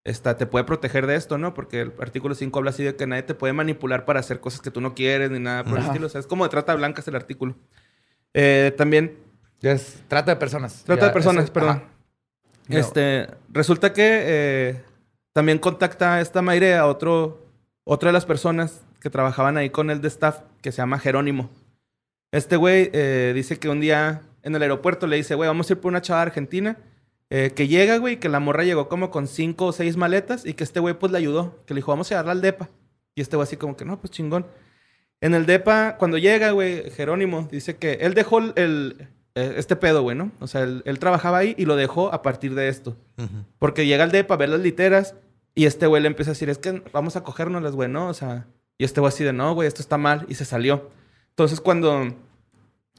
[0.07, 1.53] está, te puede proteger de esto, ¿no?
[1.55, 4.61] Porque el artículo 5 habla así de que nadie te puede manipular para hacer cosas
[4.61, 5.89] que tú no quieres ni nada por el Ajá.
[5.89, 6.07] estilo.
[6.07, 7.55] O sea, es como de trata blanca es el artículo.
[8.35, 9.17] Eh, también,
[9.63, 10.83] es- trata de personas.
[10.85, 11.71] trata Ya, de personas, perdón.
[11.77, 11.85] ajá.
[12.69, 12.79] No.
[12.79, 14.83] Este, resulta que eh,
[15.33, 17.47] también contacta a esta Mayre a otro,
[17.85, 21.49] otra de las personas que trabajaban ahí con él de staff, que se llama Jerónimo.
[22.33, 25.75] Este güey eh, dice que un día en el aeropuerto le dice, güey, vamos a
[25.75, 26.77] ir por una chava argentina.
[27.31, 30.55] Eh, que llega, güey, que la morra llegó como con cinco o seis maletas y
[30.55, 31.63] que este güey pues le ayudó.
[31.67, 32.69] Que le dijo, vamos a llevarla al DEPA.
[33.15, 34.47] Y este güey así como que, no, pues chingón.
[35.21, 39.77] En el DEPA, cuando llega, güey, Jerónimo dice que él dejó el, el- eh, este
[39.77, 40.33] pedo, güey, ¿no?
[40.41, 42.97] O sea, él, él trabajaba ahí y lo dejó a partir de esto.
[43.59, 45.15] Porque llega al DEPA a ver las literas
[45.55, 48.09] y este güey le empieza a decir, es que vamos a cogérnoslas, güey, ¿no?
[48.09, 48.47] O sea,
[48.79, 50.91] y este güey así de, no, güey, esto está mal y se salió.
[51.31, 52.15] Entonces cuando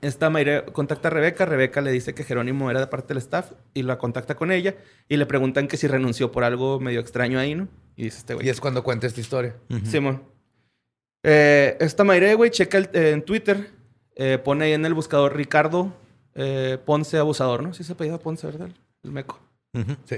[0.01, 3.51] esta Mayre contacta a Rebeca, Rebeca le dice que Jerónimo era de parte del staff
[3.73, 4.75] y la contacta con ella
[5.09, 7.67] y le preguntan que si renunció por algo medio extraño ahí, ¿no?
[7.95, 8.45] Y dice este güey.
[8.45, 9.55] Y es cuando cuenta esta historia.
[9.85, 10.23] Simón.
[11.23, 13.71] Eh, esta Mayre, güey, checa el- eh, en Twitter,
[14.15, 15.93] eh, pone ahí en el buscador Ricardo
[16.35, 17.73] eh, Ponce Abusador, ¿no?
[17.73, 18.69] Sí se apellida Ponce, ¿verdad?
[19.03, 19.39] El meco.
[20.05, 20.17] Sí.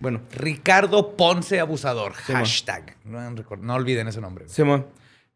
[0.00, 2.12] Bueno, Ricardo Ponce Abusador.
[2.14, 2.96] Hashtag.
[3.04, 4.48] No, olviden ese nombre.
[4.48, 4.86] Simón.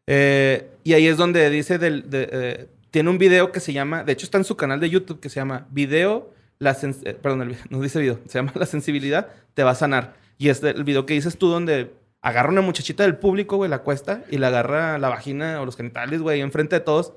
[0.05, 2.09] Eh, y ahí es donde dice del...
[2.09, 4.03] de, eh, tiene un video que se llama...
[4.03, 6.31] De hecho, está en su canal de YouTube que se llama Video...
[6.59, 8.19] La eh, perdón, el, no dice video.
[8.27, 10.13] Se llama La sensibilidad te va a sanar.
[10.37, 11.91] Y es el video que dices tú donde
[12.21, 15.75] agarra una muchachita del público, güey, la cuesta y le agarra la vagina o los
[15.75, 17.13] genitales, güey, enfrente de todos.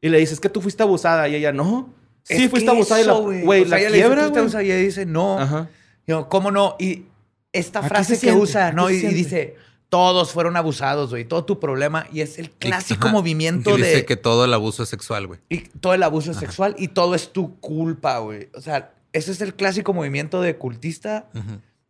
[0.00, 1.28] Y le dices, es que tú fuiste abusada.
[1.28, 1.94] Y ella, no.
[2.24, 3.00] Sí, Es fuiste abusada.
[3.00, 4.40] y la, eso, güey, sea, la dice, quiebra, "Tú fuiste güey.
[4.40, 5.38] abusada", Y ella dice, no.
[5.38, 5.68] Ajá.
[6.08, 6.74] Yo, ¿Cómo no?
[6.80, 7.04] Y
[7.52, 8.90] esta frase se que siente, usa, ¿no?
[8.90, 9.54] Y, y dice,
[9.94, 11.24] todos fueron abusados, güey.
[11.24, 12.08] Todo tu problema.
[12.12, 13.88] Y es el clásico movimiento Que de...
[13.88, 15.38] dice que todo el abuso es sexual, güey.
[15.48, 18.48] Y todo el abuso es sexual y todo es tu culpa, güey.
[18.56, 21.28] O sea, ese es el clásico movimiento de cultista,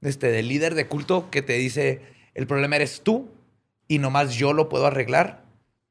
[0.02, 2.02] este, de líder de culto que te dice,
[2.34, 3.30] el problema eres tú
[3.88, 5.42] y nomás yo lo puedo arreglar.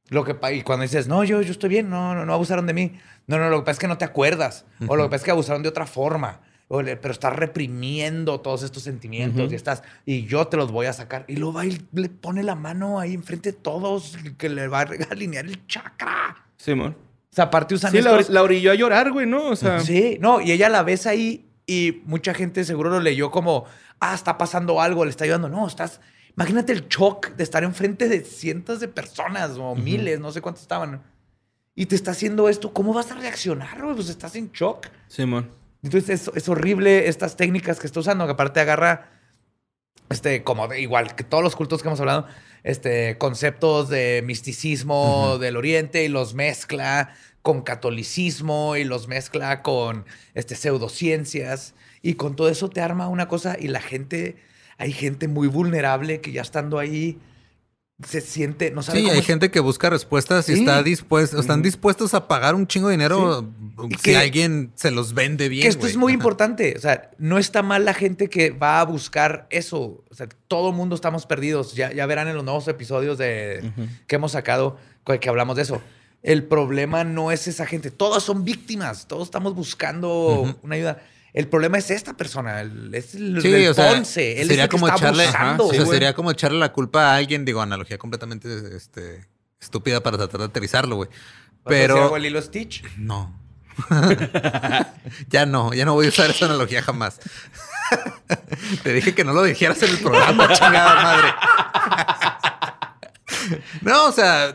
[0.09, 2.75] Lo que, y cuando dices, no, yo, yo estoy bien, no, no, no abusaron de
[2.75, 2.91] mí.
[3.25, 4.65] No, no, lo que pasa es que no te acuerdas.
[4.87, 6.41] O lo que pasa es que abusaron de otra forma.
[6.81, 9.53] Pero estás reprimiendo todos estos sentimientos Ujú.
[9.53, 11.23] y estás, y yo te los voy a sacar.
[11.27, 14.79] Y luego va y le pone la mano ahí enfrente de todos, que le va
[14.81, 16.47] a alinear el chakra.
[16.57, 16.95] Simón.
[17.31, 19.49] O sea, aparte usan Sí, la, estos- la orilló a llorar, güey, ¿no?
[19.49, 19.79] O sea...
[19.81, 23.65] Sí, no, y ella la ves ahí y mucha gente seguro lo leyó como,
[23.99, 25.49] ah, está pasando algo, le está ayudando.
[25.49, 25.99] No, estás,
[26.35, 30.63] imagínate el shock de estar enfrente de cientos de personas o miles, no sé cuántos
[30.63, 31.01] estaban.
[31.75, 33.81] Y te está haciendo esto, ¿cómo vas a reaccionar?
[33.81, 33.95] güey?
[33.95, 34.87] Pues estás en shock.
[35.07, 35.49] Simón.
[35.83, 39.11] Entonces es, es horrible estas técnicas que está usando, que aparte agarra,
[40.09, 42.27] este, como de- igual que todos los cultos que hemos hablado,
[42.63, 50.05] este, conceptos de misticismo del Oriente y los mezcla con catolicismo y los mezcla con
[50.33, 51.75] este, pseudociencias.
[52.01, 54.37] Y con todo eso te arma una cosa y la gente,
[54.77, 57.19] hay gente muy vulnerable que ya estando ahí
[58.05, 60.59] se siente, no sabe Sí, cómo hay es- gente que busca respuestas y Sí.
[60.59, 63.49] está dispuesto, están dispuestos a pagar un chingo de dinero
[63.91, 65.63] si que- alguien se los vende bien.
[65.63, 66.17] Que esto es muy Ajá.
[66.17, 66.73] importante.
[66.77, 70.03] O sea, no está mal la gente que va a buscar eso.
[70.09, 71.73] O sea, todo el mundo estamos perdidos.
[71.73, 73.71] Ya, ya verán en los nuevos episodios de,
[74.07, 75.81] que hemos sacado que que hablamos de eso.
[76.21, 77.91] El problema no es esa gente.
[77.91, 79.07] Todos son víctimas.
[79.07, 81.01] Todos estamos buscando una ayuda.
[81.33, 82.61] El problema es esta persona.
[82.61, 84.39] el- es el, Sí, el o sea, Ponce.
[84.41, 85.65] Él sería es el que como está echarle, abusando.
[85.65, 85.95] o sea, Sí, güey.
[85.97, 89.27] sería como echarle la culpa a alguien, digo, analogía completamente este,
[89.59, 91.09] estúpida para tratar de aterrizarlo, güey.
[91.09, 91.17] ¿Vas
[91.65, 92.83] a decir Pero al hilo Stitch?
[92.97, 93.41] no.
[95.29, 97.19] ya no, ya no voy a usar esa analogía jamás.
[98.83, 101.27] Te dije que no lo dijeras en el programa, chingada madre.
[103.81, 104.53] no, o sea,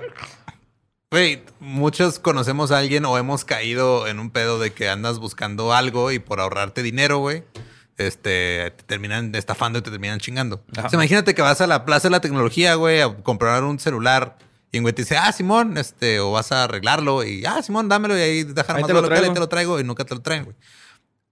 [1.10, 5.72] güey, muchos conocemos a alguien o hemos caído en un pedo de que andas buscando
[5.72, 7.44] algo y por ahorrarte dinero, güey,
[7.96, 10.62] este, te terminan estafando y te terminan chingando.
[10.70, 13.78] O sea, imagínate que vas a la plaza de la tecnología, güey, a comprar un
[13.78, 14.36] celular
[14.70, 17.88] y un güey te dice, ah, Simón, este, o vas a arreglarlo y, ah, Simón,
[17.88, 19.84] dámelo y ahí deja Ahí nomás te lo lo local y te lo traigo y
[19.84, 20.56] nunca te lo traen, güey.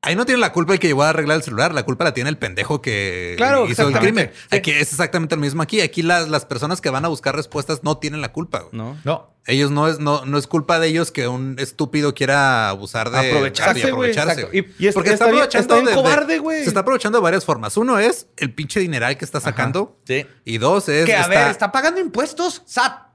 [0.07, 2.15] Ahí no tiene la culpa el que llevó a arreglar el celular, la culpa la
[2.15, 4.31] tiene el pendejo que Claro, hizo el crimen.
[4.51, 4.57] Sí.
[4.57, 5.81] Aquí es exactamente lo mismo aquí.
[5.81, 8.71] Aquí las, las personas que van a buscar respuestas no tienen la culpa, güey.
[8.73, 8.97] No.
[9.05, 9.35] No.
[9.49, 13.19] Ellos no es, no, no es culpa de ellos que un estúpido quiera abusar de
[13.19, 14.33] Aprovecharse, de aprovecharse.
[14.43, 14.57] exacto.
[14.79, 16.63] Y es- Porque está aprovechando está de- cobarde, güey.
[16.63, 17.77] Se está aprovechando de varias formas.
[17.77, 19.99] Uno es el pinche dineral que está sacando.
[20.07, 20.27] Sí.
[20.45, 21.05] Y dos es.
[21.07, 22.63] Que a está- ver, ¿está pagando impuestos?
[22.67, 23.07] SAT.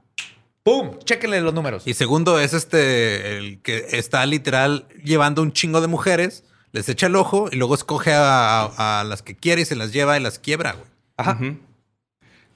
[0.62, 0.98] ¡Pum!
[1.04, 1.82] Chéquenle los números.
[1.86, 7.06] Y segundo es este, el que está literal llevando un chingo de mujeres, les echa
[7.06, 10.18] el ojo y luego escoge a, a- a las que quiere y se las lleva
[10.18, 10.86] y las quiebra, güey.
[11.16, 11.38] Ajá.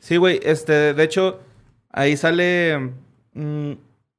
[0.00, 0.40] Sí, güey.
[0.42, 1.40] Este, de hecho,
[1.90, 2.92] ahí sale
[3.34, 3.72] mm,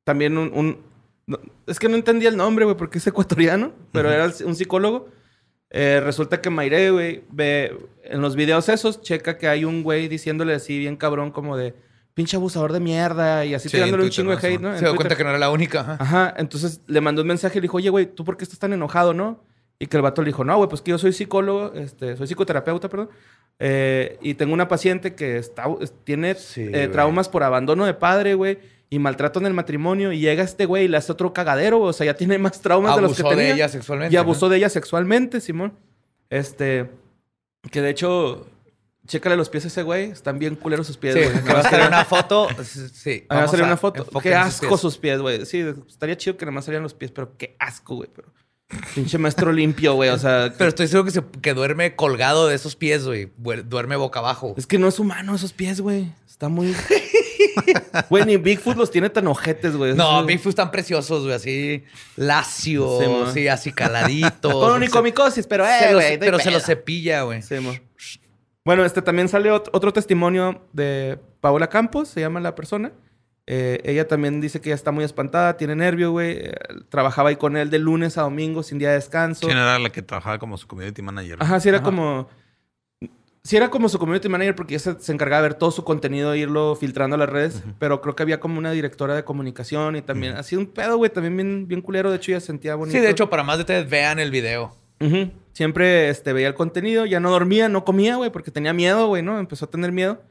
[0.04, 0.78] también un, un-
[1.26, 5.10] no, es que no entendía el nombre, güey, porque es ecuatoriano, pero era un psicólogo.
[5.70, 10.08] Eh, resulta que Mayre, güey, ve en los videos esos, checa que hay un güey
[10.08, 11.76] diciéndole así bien cabrón como de
[12.14, 14.48] pinche abusador de mierda y así Sí, tirándole un chingo de ¿no?
[14.48, 14.74] hate, ¿no?
[14.80, 15.82] Se dio cuenta que no era la única.
[15.82, 15.98] ajá.
[16.00, 18.60] Ajá, entonces le mandó un mensaje y le dijo, oye, güey, ¿tú por qué estás
[18.60, 19.44] tan enojado, no?
[19.80, 22.26] Y que el vato le dijo, no, güey, pues que yo soy psicólogo, este, soy
[22.28, 23.10] psicoterapeuta, perdón,
[23.60, 27.94] eh, y tengo una paciente que está, es- tiene Sí, eh, traumas por abandono de
[27.94, 28.58] padre, güey,
[28.90, 31.94] y maltrato en el matrimonio, y llega este güey y le hace otro cagadero, o
[31.94, 33.54] sea, ya tiene más traumas de los que Abusó de tenía.
[33.56, 34.14] ella sexualmente.
[34.14, 35.74] Y abusó de ella sexualmente, Simón.
[36.30, 36.90] Este,
[37.70, 38.48] que de hecho,
[39.06, 41.44] chécale los pies a ese güey, están bien culeros sus pies, Sí, güey.
[41.44, 42.48] me va a salir una foto.
[42.64, 43.26] Sí.
[43.30, 44.06] Ah, va a salir una foto.
[44.22, 45.46] Qué asco sus pies, güey.
[45.46, 48.10] Sí, estaría chido que nada más salieran los pies, pero qué asco, güey.
[48.14, 48.30] Pero...
[48.96, 50.10] Pinche maestro limpio, güey.
[50.10, 53.32] O sea, Pero estoy seguro que, se, que duerme colgado de esos pies, güey.
[53.38, 54.54] Duer- Duerme boca abajo.
[54.58, 56.12] es que no es humano esos pies, güey.
[56.28, 56.76] Está muy.
[58.10, 59.96] Güey, ni Bigfoot los tiene tan ojetes, güey.
[59.96, 61.34] No, Bigfoot están preciosos, güey.
[61.34, 61.84] Así
[62.16, 64.54] lacios, Sí, sí, así caladitos.
[64.54, 67.42] Con Se- onicomicosis, pero, se eh, los- hay pero se los cepilla, güey.
[67.42, 67.56] Sí.
[68.64, 72.92] Bueno, este también sale ot- otro testimonio de Paola Campos, se llama la persona.
[73.50, 76.32] Eh, ella también dice que ella está muy espantada, tiene nervio, güey.
[76.32, 76.54] Eh,
[76.90, 79.48] trabajaba ahí con él de lunes a domingo sin día de descanso.
[79.48, 81.38] ¿Quién era la que trabajaba como su community manager?
[81.40, 81.86] Ajá, sí era Ajá.
[81.86, 82.28] como.
[83.44, 85.86] Sí era como su community manager porque ella se, se encargaba de ver todo su
[85.86, 87.64] contenido e irlo filtrando a las redes.
[87.80, 90.34] Pero creo que había como una directora de comunicación y también.
[90.36, 91.10] Así un pedo, güey.
[91.10, 92.12] También bien, bien culero.
[92.12, 92.98] De hecho, ella sentía bonito.
[92.98, 94.76] Sí, de hecho, para más detalles, vean el video.
[95.54, 97.06] Siempre este, veía el contenido.
[97.06, 99.40] Ya no dormía, no comía, güey, porque tenía miedo, güey, ¿no?
[99.40, 100.22] Empezó a tener miedo.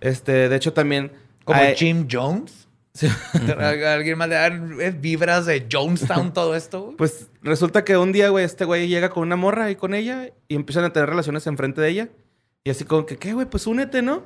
[0.00, 1.12] Este, de hecho, también.
[1.44, 2.68] Como Ay, Jim Jones.
[2.94, 3.08] sí.
[3.58, 6.96] Alguien más le dan eh, vibras de Jonestown, todo esto, güey.
[6.96, 10.30] Pues resulta que un día, güey, este güey llega con una morra y con ella
[10.48, 12.08] y empiezan a tener relaciones enfrente de ella.
[12.62, 13.46] Y así como que, ¿qué, güey?
[13.46, 14.22] Pues únete, ¿no?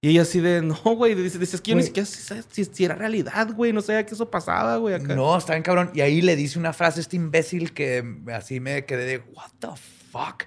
[0.00, 1.14] Y ella así de, no, güey.
[1.14, 1.86] Dice, dice, es que yo ni Güey.
[1.88, 3.72] siquiera sé si, si era realidad, güey.
[3.72, 5.14] No sabía que eso pasaba, güey, acá.
[5.16, 5.90] No, está bien cabrón.
[5.94, 9.50] Y ahí le dice una frase a este imbécil que así me quedé de, what
[9.58, 9.68] the
[10.10, 10.44] fuck?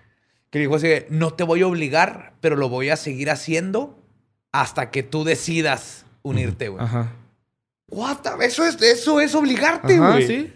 [0.49, 3.98] Que dijo así, de, no te voy a obligar, pero lo voy a seguir haciendo
[4.51, 6.83] hasta que tú decidas unirte, güey.
[6.83, 7.11] Ajá.
[7.89, 10.27] What the- Eso es, eso es obligarte, güey.
[10.27, 10.53] sí.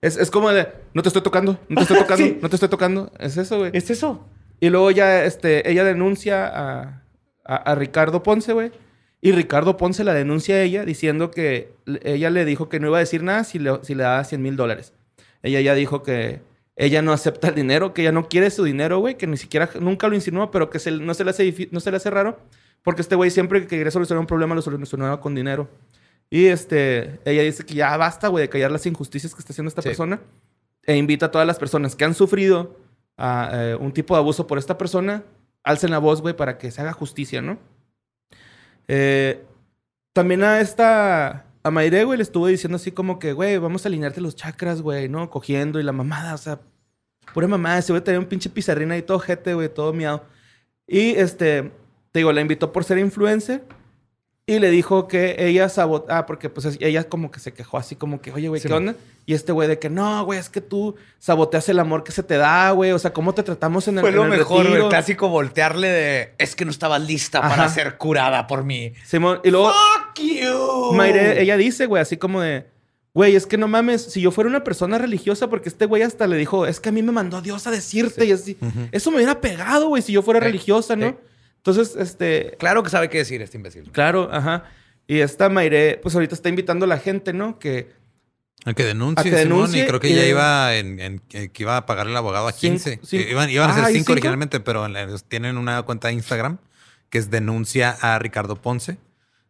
[0.00, 2.38] Es, es como de, no te estoy tocando, no te estoy tocando, Sí.
[2.42, 3.12] no te estoy tocando.
[3.18, 3.70] Es eso, güey.
[3.74, 4.26] Es eso.
[4.60, 7.02] Y luego ya, este, ella denuncia a,
[7.44, 8.72] a, a Ricardo Ponce, güey.
[9.20, 11.72] Y Ricardo Ponce la denuncia a ella diciendo que
[12.02, 14.42] ella le dijo que no iba a decir nada si le, si le daba 100
[14.42, 14.92] mil dólares.
[15.44, 16.40] Ella ya dijo que
[16.74, 19.70] ella no acepta el dinero, que ella no quiere su dinero, güey, que ni siquiera,
[19.78, 22.40] nunca lo insinuó, pero que se- no, se le hace, no se le hace raro,
[22.82, 25.68] porque este güey siempre que quería solucionar un problema lo solucionaba con dinero.
[26.30, 29.68] Y este, ella dice que ya basta, güey, de callar las injusticias que está haciendo
[29.68, 29.88] esta Sí.
[29.88, 30.20] persona.
[30.84, 32.76] E invita a todas las personas que han sufrido
[33.16, 35.22] a, eh, un tipo de abuso por esta persona,
[35.62, 37.58] alcen la voz, güey, para que se haga justicia, ¿no?
[38.88, 39.44] Eh,
[40.12, 43.88] también a esta, a Mayre, güey, le estuvo diciendo así como que, güey, vamos a
[43.88, 45.30] alinearte los chakras, güey, ¿no?
[45.30, 46.60] Cogiendo y la mamada, o sea,
[47.32, 47.78] pura mamada.
[47.78, 50.24] Ese güey tenía un pinche pizarrín ahí todo jete, güey, todo miado.
[50.86, 51.70] Y este,
[52.12, 53.64] te digo, la invitó por ser influencer.
[54.44, 56.12] Y le dijo que ella sabotó.
[56.12, 58.66] Ah, porque pues es- ella como que se quejó así como que, oye, güey, Sí,
[58.66, 58.88] ¿qué man.
[58.88, 59.00] onda?
[59.24, 62.24] Y este güey de que no, güey, es que tú saboteas el amor que se
[62.24, 62.90] te da, güey.
[62.90, 64.82] O sea, ¿cómo te tratamos en el Fue lo en el mejor, retiro?
[64.84, 67.68] el clásico voltearle de es que no estabas lista para Ajá.
[67.68, 68.92] ser curada por mí.
[69.06, 70.92] Simón, y luego Fuck you.
[70.92, 72.66] Mayre, ella dice, güey, así como de,
[73.14, 76.26] güey, es que no mames, si yo fuera una persona religiosa, porque este güey hasta
[76.26, 78.58] le dijo, es que a mí me mandó Dios a decirte y así.
[78.90, 81.16] Eso me hubiera pegado, güey, si yo fuera Sí, religiosa, ¿no?
[81.64, 83.90] Entonces, este, Claro que sabe qué decir este imbécil.
[83.92, 84.64] claro, ajá.
[85.06, 87.58] Y esta Mayre, pues ahorita está invitando a la gente, ¿no?
[87.58, 87.92] Que
[88.64, 91.22] A que denuncie, A que Simón, denuncie y creo que y ya iba en, en-
[91.32, 93.00] eh, que iba a pagar el abogado a Cinco- 15.
[93.02, 93.24] cinco.
[93.24, 94.12] Eh, Iban, iban a ser Ah, ¿y 5 cinco?
[94.12, 94.86] originalmente, pero
[95.28, 96.58] tienen una cuenta de Instagram
[97.10, 98.96] que es denuncia a Ricardo Ponce.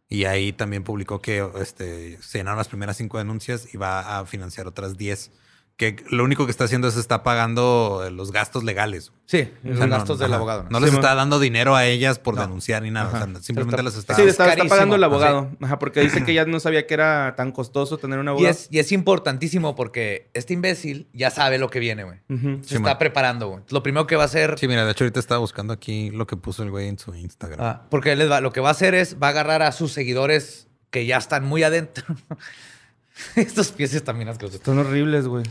[0.09, 4.25] Y ahí también publicó que este, se llenaron las primeras cinco denuncias y va a
[4.25, 5.31] financiar otras 10.
[5.75, 9.11] Que lo único que está haciendo es está pagando eh, los gastos legales.
[9.25, 10.35] Sí, los O sea, no- gastos del ajá.
[10.35, 10.65] abogado.
[10.69, 12.41] No les está dando dinero a ellas por No.
[12.41, 13.07] denunciar ni nada.
[13.07, 14.13] O sea, simplemente Está- las está...
[14.13, 15.49] sí, está, está pagando el abogado.
[15.61, 18.51] Ajá, porque dice que ya no sabía que era tan costoso tener un Y abogado.
[18.51, 22.19] es, y es importantísimo porque este imbécil ya sabe lo que viene, güey.
[22.29, 22.35] Se
[22.69, 22.97] Sí, está man.
[22.99, 23.63] preparando, güey.
[23.71, 24.59] Lo primero que va a hacer...
[24.59, 27.15] Sí, mira, de hecho ahorita estaba buscando aquí lo que puso el güey en su
[27.15, 27.59] Instagram.
[27.59, 29.71] Ah, porque él les va- lo que va a hacer es, va a agarrar a
[29.71, 32.05] sus seguidores que ya están muy adentro.
[33.35, 34.59] Estos pies están bien asquerosos.
[34.59, 35.43] Están horribles, güey.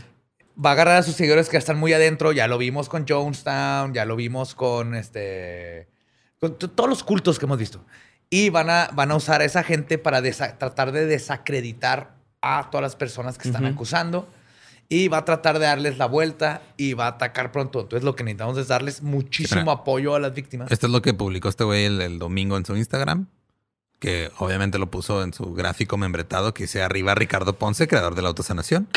[0.63, 2.31] Va a agarrar a sus seguidores que están muy adentro.
[2.31, 5.87] Ya lo vimos con Jonestown, ya lo vimos con este.
[6.39, 7.83] con todos los cultos que hemos visto.
[8.29, 12.81] Y van a, van a usar a esa gente para tratar de desacreditar a todas
[12.83, 13.73] las personas que están Ujú.
[13.73, 14.27] acusando.
[14.89, 17.81] Y va a tratar de darles la vuelta y va a atacar pronto.
[17.81, 20.71] Entonces, lo que necesitamos es darles muchísimo apoyo a las víctimas.
[20.71, 23.27] Esto es lo que publicó este güey el, el domingo en su Instagram.
[23.99, 28.21] Que obviamente lo puso en su gráfico membretado que dice arriba Ricardo Ponce, creador de
[28.21, 28.87] la autosanación.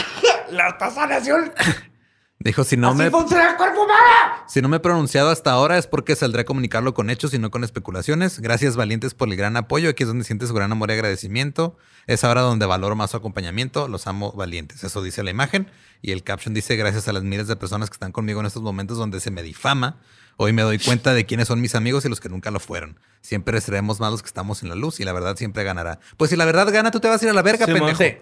[0.50, 1.52] ¡La sanación!
[2.38, 4.44] Dijo, si no, ¡Así me, funciona el cuerpo humano!
[4.46, 7.38] si no me he pronunciado hasta ahora es porque saldré a comunicarlo con hechos y
[7.38, 8.38] no con especulaciones.
[8.40, 9.88] Gracias valientes por el gran apoyo.
[9.88, 11.76] Aquí es donde siente su gran amor y agradecimiento.
[12.06, 13.88] Es ahora donde valoro más su acompañamiento.
[13.88, 14.84] Los amo valientes.
[14.84, 15.68] Eso dice la imagen.
[16.02, 18.62] Y el caption dice, gracias a las miles de personas que están conmigo en estos
[18.62, 19.98] momentos donde se me difama.
[20.36, 23.00] Hoy me doy cuenta de quiénes son mis amigos y los que nunca lo fueron.
[23.22, 25.98] Siempre seremos más los que estamos en la luz y la verdad siempre ganará.
[26.18, 28.02] Pues si la verdad gana, tú te vas a ir a la verga, Sí, pendejo.
[28.02, 28.16] Sí.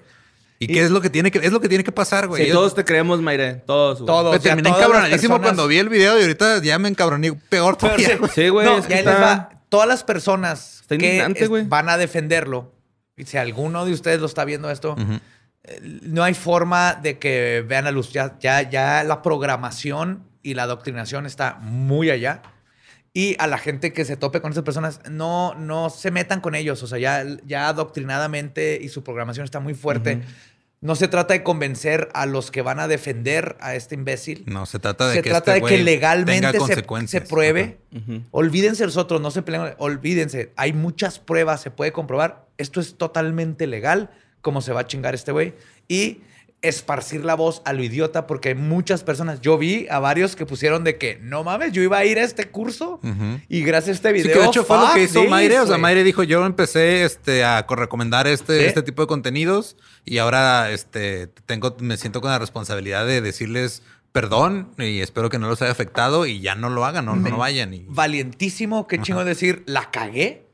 [0.59, 2.43] ¿Y, qué es lo que tiene que es lo que tiene que pasar, güey?
[2.45, 3.57] Sí, Yo- todos te creemos, Mayre.
[3.67, 3.99] Todos.
[3.99, 4.07] güey.
[4.07, 4.33] Todos.
[4.33, 7.33] me o sea, terminé encabronadísimo personas- cuando vi el video y ahorita ya me encabroné
[7.49, 8.09] peor todavía.
[8.09, 8.15] sí.
[8.17, 8.31] güey.
[8.35, 8.67] Sí, güey.
[8.67, 9.51] No, es que y está- va.
[9.69, 11.65] Todas las personas Está que güey.
[11.67, 12.73] van a defenderlo,
[13.17, 15.19] y si alguno de ustedes lo está viendo esto, Ujú.
[15.65, 18.13] eh, no hay forma de que vean la luz.
[18.13, 22.43] Ya, ya, ya la programación y la adoctrinación está muy allá.
[23.17, 26.57] Y a la gente que se tope con esas personas, no, no se metan con
[26.57, 26.83] ellos.
[26.83, 30.23] O sea, ya, ya adoctrinadamente y su programación está muy fuerte.
[30.81, 34.43] No se trata de convencer a los que van a defender a este imbécil.
[34.47, 37.23] No, se trata de se que trata este de güey que legalmente tenga se, consecuencias.
[37.23, 37.79] se pruebe.
[38.33, 39.75] Olvídense los otros, no se peleen.
[39.79, 40.53] Olvídense.
[40.57, 42.49] Hay muchas pruebas, se puede comprobar.
[42.59, 44.11] Esto es totalmente legal,
[44.41, 45.55] cómo se va a chingar este güey.
[45.87, 46.21] Y
[46.69, 49.41] esparcir la voz a lo idiota, porque hay muchas personas.
[49.41, 52.23] Yo vi a varios que pusieron de que no mames, yo iba a ir a
[52.25, 53.41] este curso Ujú.
[53.49, 54.33] y gracias a este Sí, video.
[54.35, 55.61] que de hecho fue lo que hizo this, Mayre.
[55.61, 55.79] O sea.
[55.79, 58.65] Mayre dijo, yo empecé este, a co- recomendar este, Sí.
[58.67, 63.83] este tipo de contenidos y ahora este, tengo, me siento con la responsabilidad de decirles
[64.13, 67.37] perdón y espero que no los haya afectado y ya no lo hagan, no, no
[67.37, 67.75] vayan.
[67.75, 70.47] Y, Valientísimo, qué chingo decir, la cagué.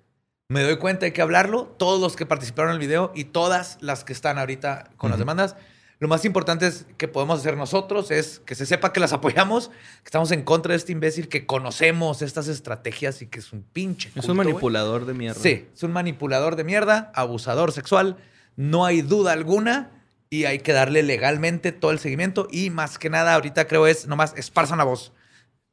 [0.49, 1.67] Me doy cuenta, hay que hablarlo.
[1.79, 5.17] Todos los que participaron en el video y todas las que están ahorita con las
[5.19, 5.21] Ujú.
[5.21, 5.57] demandas.
[6.01, 9.69] Lo más importante es que podemos hacer nosotros es que se sepa que las apoyamos,
[9.69, 13.63] que estamos en contra de este imbécil, que conocemos estas estrategias y que es un
[13.63, 14.11] pinche.
[14.15, 15.39] Es un manipulador de mierda.
[15.39, 18.17] Sí, es un manipulador de mierda, abusador sexual.
[18.57, 19.91] No hay duda alguna
[20.31, 22.49] y hay que darle legalmente todo el seguimiento.
[22.51, 25.13] Y más que nada, ahorita creo es nomás esparzan la voz.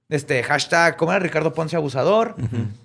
[0.10, 1.20] Este hashtag, ¿cómo era?
[1.20, 2.36] Ricardo Ponce abusador.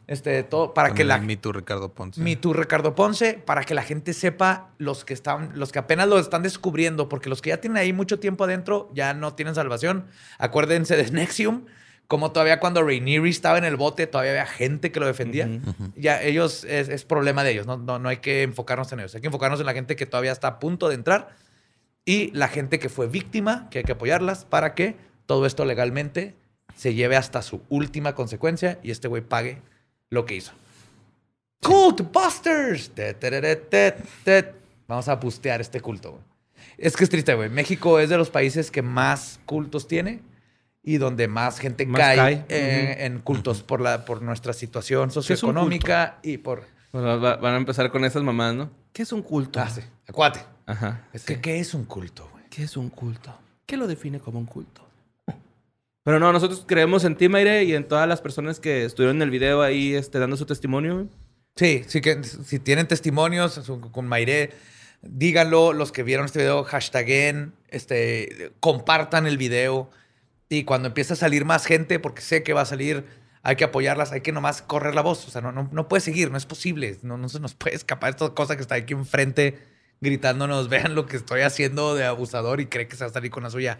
[0.08, 1.18] Este, todo para que la.
[1.18, 2.20] Me Too Ricardo Ponce.
[2.20, 6.08] Me Too Ricardo Ponce, para que la gente sepa los que están, los que apenas
[6.08, 9.54] lo están descubriendo, porque los que ya tienen ahí mucho tiempo adentro ya no tienen
[9.54, 10.06] salvación.
[10.38, 11.66] Acuérdense de Nexium,
[12.08, 15.48] como todavía cuando Rainieri estaba en el bote, todavía había gente que lo defendía.
[15.94, 17.76] Ya ellos es, es problema de ellos, ¿no?
[17.76, 20.32] No, no hay que enfocarnos en ellos, hay que enfocarnos en la gente que todavía
[20.32, 21.36] está a punto de entrar
[22.04, 24.96] y la gente que fue víctima, que hay que apoyarlas para que
[25.26, 26.41] todo esto legalmente
[26.76, 29.60] se lleve hasta su última consecuencia y este güey pague
[30.10, 30.52] lo que hizo.
[31.62, 32.90] Cult Busters.
[32.90, 33.94] Te, te, te, te,
[34.24, 34.54] te.
[34.88, 36.22] Vamos a bustear este culto, güey.
[36.78, 37.48] Es que es triste, güey.
[37.48, 40.20] México es de los países que más cultos tiene
[40.82, 42.44] y donde más gente Más cae, cae.
[42.48, 43.04] eh, Ujú.
[43.04, 46.64] en cultos por, la, por nuestra situación socioeconómica y por...
[46.92, 48.70] Bueno, va- van a empezar con esas mamás, ¿no?
[48.92, 49.60] ¿Qué es un culto?
[49.60, 49.80] Ah, sí.
[50.08, 50.40] Acuate.
[50.66, 51.06] Ajá.
[51.12, 52.44] Es que, ¿qué es un culto, güey?
[52.50, 53.32] ¿Qué es un culto?
[53.64, 54.86] ¿Qué lo define como un culto?
[56.04, 59.22] Pero no, nosotros creemos en ti, Mayre, y en todas las personas que estuvieron en
[59.22, 61.08] el video ahí este, dando su testimonio.
[61.54, 63.60] Sí, sí que si tienen testimonios
[63.92, 64.50] con Maire,
[65.02, 65.72] díganlo.
[65.72, 69.90] Los que vieron este video, hashtaguen, este, compartan el video.
[70.48, 73.04] Y cuando empiece a salir más gente, porque sé que va a salir,
[73.42, 75.26] hay que apoyarlas, hay que nomás correr la voz.
[75.28, 76.98] O sea, no, no, no puede seguir, no es posible.
[77.02, 79.58] No, no se nos puede escapar esta cosa que está aquí enfrente
[80.00, 83.30] gritándonos, vean lo que estoy haciendo de abusador y cree que se va a salir
[83.30, 83.78] con la suya.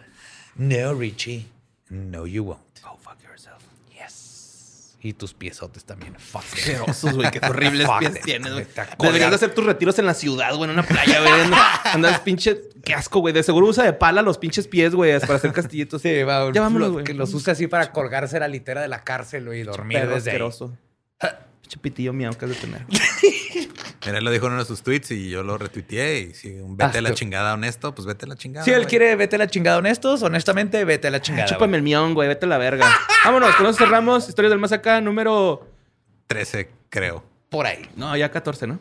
[0.55, 1.47] No, Richie.
[1.93, 2.59] No, you won't.
[2.81, 3.61] Go fuck yourself.
[3.91, 4.97] Yes.
[4.99, 6.15] Y tus piesotes también.
[6.17, 6.41] Fuck.
[6.41, 7.29] Asquerosos, güey.
[7.29, 8.65] Qué horribles pies tienes, güey.
[8.99, 11.31] Deberías de hacer tus retiros en la ciudad, güey, en una playa, güey.
[11.93, 12.59] Andas pinche...
[12.83, 13.31] Qué asco, güey.
[13.31, 16.01] De seguro usa de pala los pinches pies, güey, para hacer castillitos.
[16.01, 17.05] Sí, va, Ya vámonos, güey.
[17.05, 20.15] Que los use así para colgarse la litera de la cárcel güey, y dormir Perro
[20.15, 20.75] desde asqueroso.
[21.61, 22.85] Pinche pitillo miau que has de tener.
[24.05, 26.19] Mira, él lo dijo en uno de sus tweets y yo lo retuiteé.
[26.19, 28.65] Y si un vete a la chingada honesto, pues vete a la chingada.
[28.65, 28.87] Si él güey.
[28.89, 30.23] quiere, vete a la chingada honestos.
[30.23, 31.47] Honestamente, vete a la chingada.
[31.47, 32.27] Chúpame el mión, güey.
[32.27, 32.87] Vete a la verga.
[33.25, 34.27] Vámonos, con eso cerramos.
[34.27, 35.67] Historias del más acá, número...
[36.27, 37.15] 13, creo.
[37.15, 37.25] güey.
[37.49, 37.89] Por ahí.
[37.95, 38.79] No, ya 14, ¿no?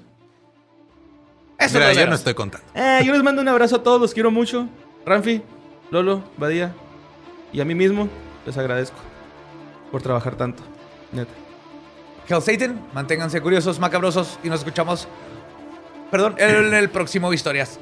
[1.59, 2.67] Eso Mira, lo yo no estoy contando.
[2.75, 4.69] Eh, yo les mando un abrazo a todos, los quiero mucho.
[5.07, 5.43] Ramfi,
[5.91, 6.75] Lolo, Badía
[7.53, 8.09] y a mí mismo
[8.47, 8.97] les agradezco
[9.91, 10.63] por trabajar tanto.
[11.13, 11.31] Neta.
[12.29, 15.09] Hell Satan, manténganse curiosos, macabrosos y nos escuchamos,
[16.11, 17.79] perdón, en el próximo Historias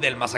[0.00, 0.34] del Más.